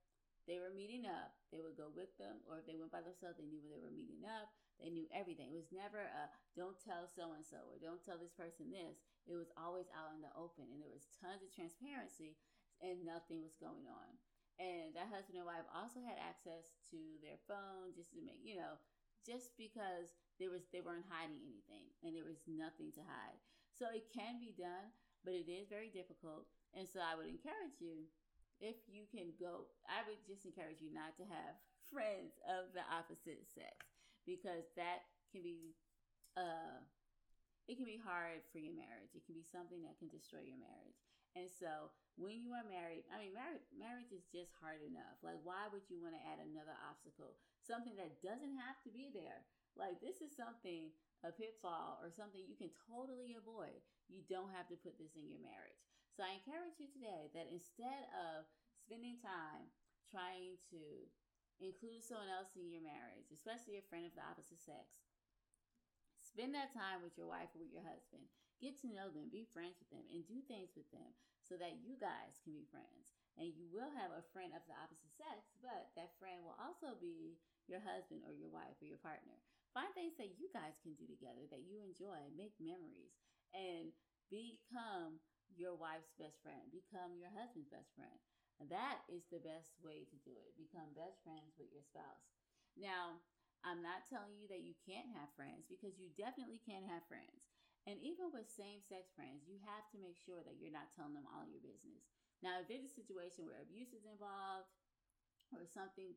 they 0.47 0.63
were 0.63 0.71
meeting 0.71 1.03
up, 1.03 1.35
they 1.51 1.59
would 1.59 1.75
go 1.75 1.91
with 1.91 2.15
them, 2.15 2.39
or 2.47 2.63
if 2.63 2.65
they 2.65 2.79
went 2.79 2.95
by 2.95 3.03
themselves, 3.03 3.35
they 3.35 3.51
knew 3.51 3.59
where 3.59 3.75
they 3.75 3.83
were 3.83 3.91
meeting 3.91 4.23
up. 4.23 4.47
They 4.79 4.87
knew 4.87 5.09
everything. 5.11 5.51
It 5.51 5.59
was 5.59 5.75
never 5.75 6.07
a 6.07 6.31
don't 6.55 6.77
tell 6.79 7.09
so 7.09 7.35
and 7.35 7.43
so 7.43 7.67
or 7.67 7.81
don't 7.81 7.99
tell 7.99 8.15
this 8.15 8.31
person 8.31 8.71
this. 8.71 9.03
It 9.27 9.35
was 9.35 9.51
always 9.59 9.91
out 9.91 10.15
in 10.15 10.23
the 10.23 10.31
open, 10.37 10.71
and 10.71 10.79
there 10.79 10.93
was 10.93 11.11
tons 11.19 11.43
of 11.43 11.51
transparency, 11.51 12.39
and 12.79 13.03
nothing 13.03 13.43
was 13.43 13.59
going 13.59 13.89
on. 13.89 14.15
And 14.58 14.98
that 14.98 15.13
husband 15.13 15.38
and 15.38 15.46
wife 15.46 15.70
also 15.70 16.02
had 16.02 16.17
access 16.17 16.74
to 16.89 16.98
their 17.22 17.38
phone 17.46 17.93
just 17.93 18.10
to 18.17 18.22
make, 18.26 18.41
you 18.41 18.58
know, 18.58 18.82
just 19.22 19.54
because 19.54 20.17
there 20.41 20.50
was 20.50 20.65
they 20.74 20.82
weren't 20.82 21.06
hiding 21.13 21.38
anything 21.46 21.93
and 22.02 22.17
there 22.17 22.26
was 22.26 22.41
nothing 22.50 22.89
to 22.98 23.06
hide. 23.06 23.38
So 23.70 23.86
it 23.93 24.10
can 24.10 24.41
be 24.41 24.58
done, 24.58 24.89
but 25.22 25.38
it 25.38 25.46
is 25.46 25.70
very 25.70 25.93
difficult. 25.93 26.50
And 26.74 26.89
so 26.89 27.06
I 27.06 27.13
would 27.13 27.30
encourage 27.30 27.78
you 27.78 28.10
if 28.58 28.82
you 28.89 29.06
can 29.06 29.38
go, 29.38 29.70
I 29.86 30.02
would 30.10 30.26
just 30.26 30.50
encourage 30.50 30.82
you 30.82 30.89
not 30.89 31.13
to 31.22 31.26
have 31.30 31.54
friends 31.93 32.41
of 32.50 32.74
the 32.74 32.82
opposite 32.89 33.46
sex 33.46 33.78
because 34.26 34.65
that 34.74 35.06
can 35.30 35.46
be 35.46 35.78
uh 36.36 36.82
it 37.67 37.76
can 37.76 37.86
be 37.86 38.00
hard 38.00 38.48
for 38.56 38.63
your 38.63 38.72
marriage. 38.72 39.12
It 39.12 39.28
can 39.28 39.36
be 39.36 39.43
something 39.43 39.84
that 39.84 40.00
can 40.00 40.08
destroy 40.08 40.48
your 40.48 40.56
marriage. 40.56 41.04
And 41.38 41.45
so 41.45 41.93
when 42.17 42.41
you 42.41 42.58
are 42.58 42.65
married, 42.65 43.06
I 43.13 43.21
mean 43.21 43.38
marriage 43.38 43.69
marriage 43.78 44.10
is 44.10 44.26
just 44.34 44.58
hard 44.58 44.82
enough. 44.82 45.21
Like 45.21 45.38
why 45.45 45.69
would 45.69 45.86
you 45.86 46.02
want 46.02 46.17
to 46.17 46.28
add 46.34 46.41
another 46.41 46.73
obstacle? 46.89 47.38
Something 47.62 47.93
that 48.02 48.26
doesn't 48.26 48.58
have 48.58 48.82
to 48.82 48.89
be 48.89 49.13
there. 49.13 49.45
Like 49.78 50.02
this 50.02 50.26
is 50.26 50.34
something 50.34 50.89
a 51.21 51.30
pitfall 51.30 52.02
or 52.02 52.10
something 52.10 52.41
you 52.41 52.58
can 52.58 52.73
totally 52.89 53.38
avoid. 53.38 53.78
You 54.10 54.26
don't 54.26 54.50
have 54.58 54.65
to 54.73 54.82
put 54.82 54.97
this 54.97 55.13
in 55.13 55.30
your 55.30 55.41
marriage. 55.41 55.78
So 56.17 56.26
I 56.26 56.41
encourage 56.41 56.82
you 56.82 56.89
today 56.89 57.30
that 57.38 57.54
instead 57.54 58.10
of 58.17 58.50
spending 58.82 59.21
time 59.21 59.69
trying 60.10 60.58
to 60.73 60.82
include 61.62 62.02
someone 62.02 62.34
else 62.34 62.58
in 62.58 62.73
your 62.73 62.82
marriage, 62.82 63.30
especially 63.30 63.78
a 63.78 63.86
friend 63.86 64.10
of 64.10 64.17
the 64.17 64.26
opposite 64.26 64.62
sex, 64.62 64.89
spend 66.17 66.58
that 66.58 66.73
time 66.73 67.06
with 67.06 67.13
your 67.17 67.30
wife 67.30 67.54
or 67.54 67.62
with 67.62 67.73
your 67.73 67.86
husband. 67.86 68.26
Get 68.58 68.82
to 68.82 68.89
know 68.89 69.13
them, 69.13 69.30
be 69.30 69.46
friends 69.46 69.78
with 69.78 69.93
them, 69.93 70.06
and 70.10 70.26
do 70.26 70.41
things 70.50 70.74
with 70.74 70.89
them 70.89 71.13
so 71.46 71.56
that 71.62 71.80
you 71.86 71.93
guys 72.02 72.41
can 72.41 72.58
be 72.58 72.65
friends. 72.67 73.13
And 73.38 73.54
you 73.54 73.70
will 73.70 73.93
have 73.93 74.10
a 74.10 74.26
friend 74.34 74.50
of 74.58 74.65
the 74.65 74.74
opposite 74.74 75.13
sex, 75.13 75.54
but 75.62 75.93
that 75.93 76.17
friend 76.17 76.41
will 76.41 76.58
also 76.58 76.98
be 76.98 77.38
your 77.70 77.84
husband 77.86 78.26
or 78.26 78.34
your 78.34 78.50
wife 78.50 78.74
or 78.82 78.89
your 78.89 79.00
partner. 79.00 79.38
Find 79.78 79.93
things 79.93 80.17
that 80.17 80.41
you 80.41 80.50
guys 80.50 80.82
can 80.82 80.98
do 80.98 81.06
together 81.06 81.46
that 81.54 81.70
you 81.70 81.78
enjoy, 81.86 82.17
make 82.34 82.58
memories, 82.58 83.13
and 83.54 83.93
become 84.34 85.22
your 85.54 85.78
wife's 85.78 86.17
best 86.17 86.41
friend, 86.41 86.65
become 86.74 87.13
your 87.22 87.30
husband's 87.38 87.70
best 87.70 87.93
friend. 87.93 88.17
That 88.74 89.06
is 89.06 89.30
the 89.30 89.43
best 89.43 89.78
way 89.86 90.10
to 90.10 90.17
do 90.26 90.34
it. 90.34 90.58
Become 90.58 90.98
best 90.98 91.22
friends 91.22 91.54
with 91.62 91.70
your 91.70 91.86
spouse. 91.86 92.26
Now, 92.74 93.22
I'm 93.62 93.86
not 93.86 94.10
telling 94.10 94.34
you 94.34 94.50
that 94.50 94.65
you 94.65 94.74
can't 94.82 95.13
have 95.13 95.30
friends 95.38 95.70
because 95.70 96.02
you 96.02 96.10
definitely 96.17 96.62
can 96.65 96.86
have 96.89 97.06
friends. 97.06 97.46
And 97.88 97.95
even 98.04 98.36
with 98.36 98.52
same 98.52 98.84
sex 98.84 99.15
friends, 99.15 99.47
you 99.47 99.63
have 99.63 99.88
to 99.95 100.04
make 100.04 100.19
sure 100.19 100.43
that 100.43 100.60
you're 100.60 100.76
not 100.76 100.91
telling 100.91 101.15
them 101.15 101.23
all 101.32 101.47
your 101.47 101.63
business. 101.63 102.04
Now, 102.43 102.60
if 102.60 102.67
there's 102.67 102.84
a 102.84 102.91
situation 102.91 103.47
where 103.47 103.63
abuse 103.63 103.95
is 103.95 104.04
involved 104.04 104.67
or 105.56 105.63
something 105.63 106.12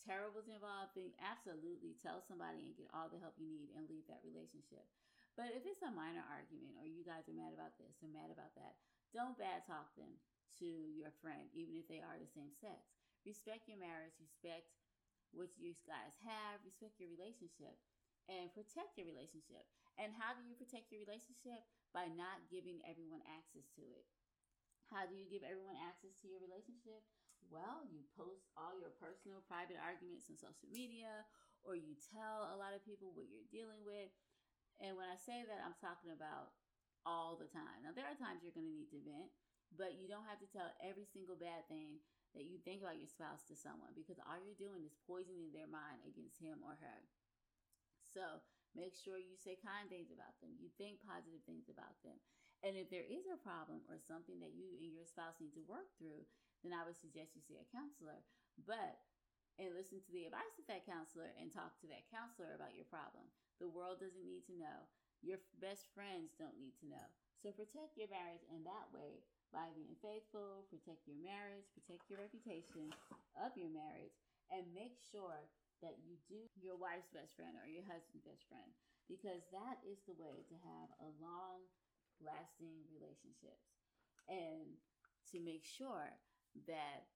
terrible 0.00 0.40
is 0.40 0.48
involved, 0.48 0.96
then 0.96 1.12
absolutely 1.20 2.00
tell 2.00 2.24
somebody 2.24 2.64
and 2.64 2.80
get 2.80 2.88
all 2.96 3.12
the 3.12 3.20
help 3.20 3.36
you 3.36 3.44
need 3.44 3.68
and 3.76 3.84
leave 3.92 4.08
that 4.08 4.24
relationship. 4.24 4.88
But 5.36 5.52
if 5.52 5.68
it's 5.68 5.84
a 5.84 5.92
minor 5.92 6.24
argument 6.32 6.80
or 6.80 6.88
you 6.88 7.04
guys 7.04 7.28
are 7.28 7.36
mad 7.36 7.52
about 7.52 7.76
this 7.76 8.00
or 8.00 8.08
mad 8.08 8.32
about 8.32 8.56
that, 8.56 8.80
don't 9.12 9.36
bad 9.36 9.68
talk 9.68 9.92
them 10.00 10.16
to 10.64 10.68
your 10.96 11.12
friend, 11.20 11.52
even 11.52 11.76
if 11.76 11.84
they 11.92 12.00
are 12.00 12.16
the 12.16 12.32
same 12.32 12.56
sex. 12.56 12.88
Respect 13.28 13.68
your 13.68 13.76
marriage, 13.76 14.16
respect 14.16 14.72
what 15.36 15.52
you 15.60 15.76
guys 15.84 16.16
have, 16.24 16.64
respect 16.64 16.96
your 16.96 17.12
relationship, 17.12 17.76
and 18.32 18.48
protect 18.56 18.96
your 18.96 19.04
relationship. 19.04 19.68
And 19.96 20.12
how 20.12 20.36
do 20.36 20.44
you 20.44 20.56
protect 20.56 20.92
your 20.92 21.00
relationship? 21.00 21.64
By 21.96 22.12
not 22.12 22.44
giving 22.52 22.84
everyone 22.84 23.24
access 23.24 23.68
to 23.80 23.84
it. 23.84 24.04
How 24.92 25.08
do 25.08 25.16
you 25.16 25.24
give 25.26 25.42
everyone 25.42 25.80
access 25.80 26.12
to 26.20 26.28
your 26.28 26.38
relationship? 26.44 27.00
Well, 27.48 27.82
you 27.88 28.04
post 28.12 28.52
all 28.58 28.76
your 28.76 28.92
personal 29.00 29.40
private 29.48 29.80
arguments 29.80 30.28
on 30.28 30.36
social 30.36 30.68
media, 30.68 31.24
or 31.64 31.78
you 31.78 31.96
tell 32.12 32.52
a 32.52 32.58
lot 32.58 32.76
of 32.76 32.84
people 32.84 33.14
what 33.16 33.30
you're 33.30 33.48
dealing 33.48 33.80
with 33.86 34.12
and 34.80 34.96
when 34.96 35.08
I 35.08 35.16
say 35.16 35.44
that, 35.44 35.64
I'm 35.64 35.76
talking 35.80 36.12
about 36.12 36.52
all 37.08 37.38
the 37.38 37.48
time. 37.48 37.80
Now, 37.80 37.96
there 37.96 38.08
are 38.08 38.18
times 38.18 38.44
you're 38.44 38.56
going 38.56 38.68
to 38.68 38.76
need 38.76 38.92
to 38.92 39.00
vent, 39.00 39.32
but 39.72 39.96
you 39.96 40.04
don't 40.10 40.26
have 40.28 40.40
to 40.44 40.50
tell 40.52 40.68
every 40.84 41.08
single 41.08 41.38
bad 41.38 41.64
thing 41.70 42.02
that 42.36 42.44
you 42.44 42.60
think 42.60 42.84
about 42.84 43.00
your 43.00 43.08
spouse 43.08 43.48
to 43.48 43.56
someone 43.56 43.96
because 43.96 44.20
all 44.20 44.36
you're 44.36 44.58
doing 44.58 44.84
is 44.84 44.92
poisoning 45.08 45.48
their 45.56 45.70
mind 45.70 46.04
against 46.04 46.36
him 46.36 46.60
or 46.60 46.76
her. 46.76 46.98
So 48.04 48.44
make 48.74 48.96
sure 48.96 49.20
you 49.20 49.38
say 49.38 49.60
kind 49.60 49.86
things 49.86 50.10
about 50.10 50.34
them. 50.42 50.56
You 50.58 50.72
think 50.74 51.04
positive 51.04 51.44
things 51.46 51.70
about 51.70 52.00
them. 52.02 52.18
And 52.64 52.74
if 52.74 52.88
there 52.88 53.06
is 53.06 53.28
a 53.28 53.38
problem 53.38 53.84
or 53.86 54.00
something 54.00 54.40
that 54.40 54.56
you 54.56 54.74
and 54.80 54.96
your 54.96 55.06
spouse 55.06 55.38
need 55.38 55.54
to 55.54 55.70
work 55.70 55.92
through, 56.00 56.24
then 56.64 56.72
I 56.72 56.82
would 56.82 56.98
suggest 56.98 57.36
you 57.36 57.44
see 57.44 57.60
a 57.60 57.68
counselor. 57.70 58.24
But 58.64 58.98
and 59.56 59.72
listen 59.72 60.04
to 60.04 60.12
the 60.12 60.28
advice 60.28 60.56
of 60.60 60.68
that 60.68 60.84
counselor 60.84 61.32
and 61.40 61.48
talk 61.48 61.80
to 61.80 61.88
that 61.88 62.08
counselor 62.12 62.52
about 62.52 62.76
your 62.76 62.88
problem. 62.92 63.24
The 63.56 63.72
world 63.72 64.04
doesn't 64.04 64.28
need 64.28 64.44
to 64.52 64.60
know. 64.60 64.84
Your 65.24 65.40
best 65.64 65.88
friends 65.96 66.36
don't 66.36 66.60
need 66.60 66.76
to 66.84 66.92
know. 66.92 67.06
So 67.40 67.56
protect 67.56 67.96
your 67.96 68.12
marriage 68.12 68.44
in 68.52 68.68
that 68.68 68.92
way 68.92 69.24
by 69.48 69.72
being 69.72 69.96
faithful, 70.04 70.68
protect 70.68 71.08
your 71.08 71.16
marriage, 71.24 71.64
protect 71.72 72.04
your 72.12 72.20
reputation 72.20 72.92
of 73.40 73.56
your 73.56 73.72
marriage, 73.72 74.12
and 74.52 74.68
make 74.76 75.00
sure 75.00 75.48
that 75.84 76.00
you 76.02 76.16
do 76.28 76.48
your 76.56 76.76
wife's 76.76 77.12
best 77.12 77.36
friend 77.36 77.56
or 77.60 77.68
your 77.68 77.84
husband's 77.84 78.24
best 78.24 78.44
friend 78.48 78.70
because 79.06 79.44
that 79.54 79.78
is 79.86 80.02
the 80.04 80.18
way 80.18 80.42
to 80.48 80.56
have 80.66 80.88
a 81.02 81.10
long 81.22 81.62
lasting 82.22 82.86
relationships 82.90 83.76
and 84.26 84.80
to 85.30 85.38
make 85.42 85.62
sure 85.62 86.10
that 86.66 87.06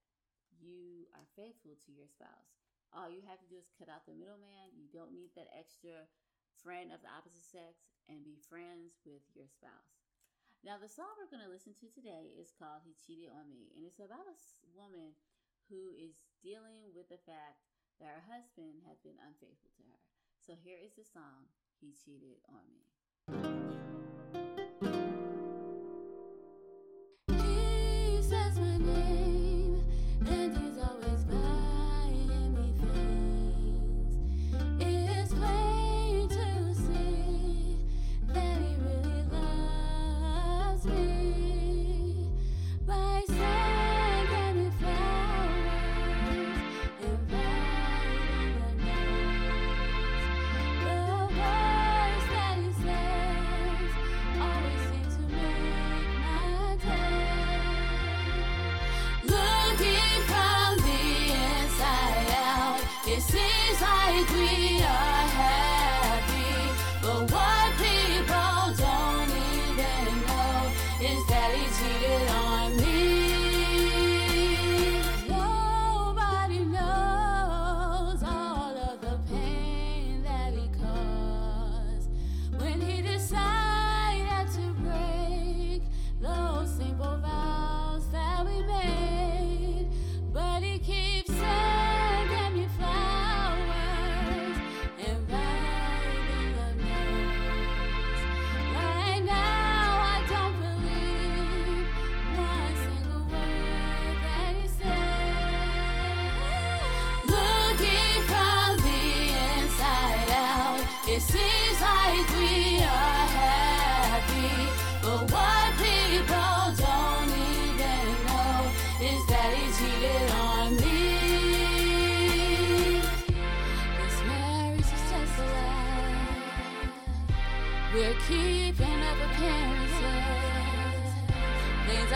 you 0.60 1.08
are 1.16 1.26
faithful 1.38 1.78
to 1.86 1.90
your 1.90 2.06
spouse. 2.10 2.52
All 2.92 3.08
you 3.08 3.22
have 3.24 3.38
to 3.40 3.50
do 3.50 3.56
is 3.56 3.70
cut 3.78 3.88
out 3.88 4.04
the 4.04 4.18
middleman. 4.18 4.74
You 4.74 4.90
don't 4.90 5.14
need 5.14 5.30
that 5.38 5.50
extra 5.54 6.10
friend 6.58 6.90
of 6.90 7.00
the 7.00 7.10
opposite 7.10 7.46
sex 7.46 7.86
and 8.10 8.26
be 8.26 8.36
friends 8.50 8.98
with 9.06 9.22
your 9.32 9.46
spouse. 9.46 10.02
Now, 10.60 10.76
the 10.76 10.90
song 10.90 11.08
we're 11.16 11.30
going 11.30 11.46
to 11.46 11.48
listen 11.48 11.72
to 11.80 11.88
today 11.88 12.36
is 12.36 12.52
called 12.52 12.84
He 12.84 12.92
Cheated 13.00 13.32
on 13.32 13.48
Me, 13.48 13.72
and 13.72 13.88
it's 13.88 14.02
about 14.02 14.28
a 14.28 14.36
woman 14.76 15.16
who 15.72 15.96
is 15.96 16.20
dealing 16.44 16.92
with 16.92 17.08
the 17.08 17.22
fact 17.24 17.69
that 18.00 18.08
her 18.16 18.24
husband 18.32 18.82
has 18.88 18.98
been 19.04 19.20
unfaithful 19.20 19.70
to 19.76 19.84
her. 19.92 20.00
So 20.40 20.56
here 20.56 20.80
is 20.80 20.96
the 20.96 21.04
song, 21.04 21.52
He 21.78 21.92
Cheated 21.92 22.40
on 22.48 22.64
Me. 22.72 22.99
It 63.20 63.24
seems 63.24 63.80
like 63.82 64.30
we 64.30 64.80
are 64.80 65.26
happy, 65.36 66.72
but 67.02 67.30
what? 67.30 67.49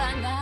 Before 0.04 0.34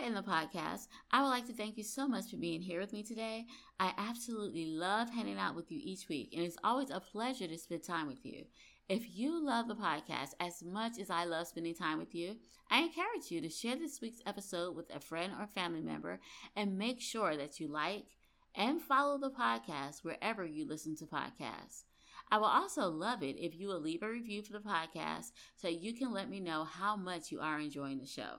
I 0.00 0.04
end 0.04 0.16
the 0.16 0.22
podcast, 0.22 0.88
I 1.10 1.20
would 1.20 1.28
like 1.28 1.46
to 1.48 1.52
thank 1.52 1.76
you 1.76 1.84
so 1.84 2.08
much 2.08 2.30
for 2.30 2.38
being 2.38 2.62
here 2.62 2.80
with 2.80 2.92
me 2.92 3.02
today. 3.02 3.44
I 3.78 3.92
absolutely 3.98 4.64
love 4.64 5.10
hanging 5.10 5.36
out 5.36 5.54
with 5.54 5.70
you 5.70 5.78
each 5.82 6.08
week, 6.08 6.32
and 6.34 6.42
it's 6.42 6.56
always 6.64 6.88
a 6.88 7.00
pleasure 7.00 7.46
to 7.46 7.58
spend 7.58 7.82
time 7.82 8.06
with 8.06 8.24
you. 8.24 8.44
If 8.88 9.14
you 9.14 9.44
love 9.44 9.68
the 9.68 9.74
podcast 9.74 10.30
as 10.40 10.62
much 10.62 10.92
as 10.98 11.10
I 11.10 11.24
love 11.24 11.48
spending 11.48 11.74
time 11.74 11.98
with 11.98 12.14
you, 12.14 12.36
I 12.70 12.80
encourage 12.80 13.30
you 13.30 13.42
to 13.42 13.50
share 13.50 13.76
this 13.76 14.00
week's 14.00 14.22
episode 14.24 14.74
with 14.74 14.94
a 14.94 15.00
friend 15.00 15.34
or 15.38 15.46
family 15.46 15.82
member 15.82 16.20
and 16.56 16.78
make 16.78 17.02
sure 17.02 17.36
that 17.36 17.60
you 17.60 17.68
like 17.68 18.06
and 18.54 18.80
follow 18.80 19.18
the 19.18 19.30
podcast 19.30 20.02
wherever 20.02 20.46
you 20.46 20.66
listen 20.66 20.96
to 20.96 21.04
podcasts. 21.04 21.84
I 22.30 22.38
will 22.38 22.46
also 22.46 22.88
love 22.88 23.22
it 23.22 23.36
if 23.38 23.54
you 23.54 23.68
will 23.68 23.80
leave 23.80 24.02
a 24.02 24.08
review 24.08 24.42
for 24.42 24.54
the 24.54 24.60
podcast 24.60 25.32
so 25.56 25.68
you 25.68 25.92
can 25.92 26.10
let 26.10 26.30
me 26.30 26.40
know 26.40 26.64
how 26.64 26.96
much 26.96 27.30
you 27.30 27.40
are 27.40 27.60
enjoying 27.60 27.98
the 27.98 28.06
show. 28.06 28.38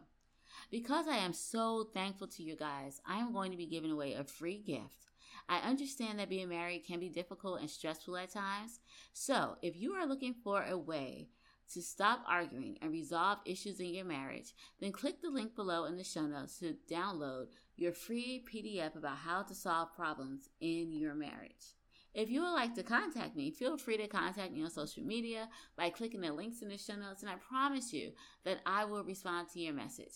Because 0.71 1.05
I 1.05 1.17
am 1.17 1.33
so 1.33 1.89
thankful 1.93 2.27
to 2.27 2.43
you 2.43 2.55
guys, 2.55 3.01
I 3.05 3.17
am 3.17 3.33
going 3.33 3.51
to 3.51 3.57
be 3.57 3.65
giving 3.65 3.91
away 3.91 4.13
a 4.13 4.23
free 4.23 4.57
gift. 4.57 5.07
I 5.49 5.57
understand 5.57 6.17
that 6.17 6.29
being 6.29 6.47
married 6.47 6.85
can 6.87 7.01
be 7.01 7.09
difficult 7.09 7.59
and 7.59 7.69
stressful 7.69 8.15
at 8.15 8.31
times. 8.31 8.79
So, 9.11 9.57
if 9.61 9.75
you 9.75 9.91
are 9.91 10.07
looking 10.07 10.33
for 10.33 10.63
a 10.63 10.77
way 10.77 11.27
to 11.73 11.81
stop 11.81 12.23
arguing 12.25 12.77
and 12.81 12.89
resolve 12.89 13.39
issues 13.45 13.81
in 13.81 13.93
your 13.93 14.05
marriage, 14.05 14.53
then 14.79 14.93
click 14.93 15.21
the 15.21 15.29
link 15.29 15.55
below 15.55 15.83
in 15.85 15.97
the 15.97 16.05
show 16.05 16.25
notes 16.25 16.59
to 16.59 16.77
download 16.89 17.47
your 17.75 17.91
free 17.91 18.45
PDF 18.49 18.95
about 18.95 19.17
how 19.17 19.41
to 19.43 19.53
solve 19.53 19.93
problems 19.93 20.47
in 20.61 20.93
your 20.93 21.15
marriage. 21.15 21.75
If 22.13 22.29
you 22.29 22.41
would 22.41 22.51
like 22.51 22.75
to 22.75 22.83
contact 22.83 23.37
me, 23.37 23.51
feel 23.51 23.77
free 23.77 23.95
to 23.95 24.07
contact 24.07 24.51
me 24.51 24.63
on 24.63 24.69
social 24.69 25.03
media 25.03 25.47
by 25.77 25.89
clicking 25.89 26.19
the 26.19 26.33
links 26.33 26.61
in 26.61 26.67
the 26.67 26.77
show 26.77 26.95
notes, 26.95 27.21
and 27.21 27.31
I 27.31 27.35
promise 27.35 27.93
you 27.93 28.11
that 28.43 28.59
I 28.65 28.83
will 28.83 29.03
respond 29.03 29.47
to 29.53 29.61
your 29.61 29.73
message. 29.73 30.15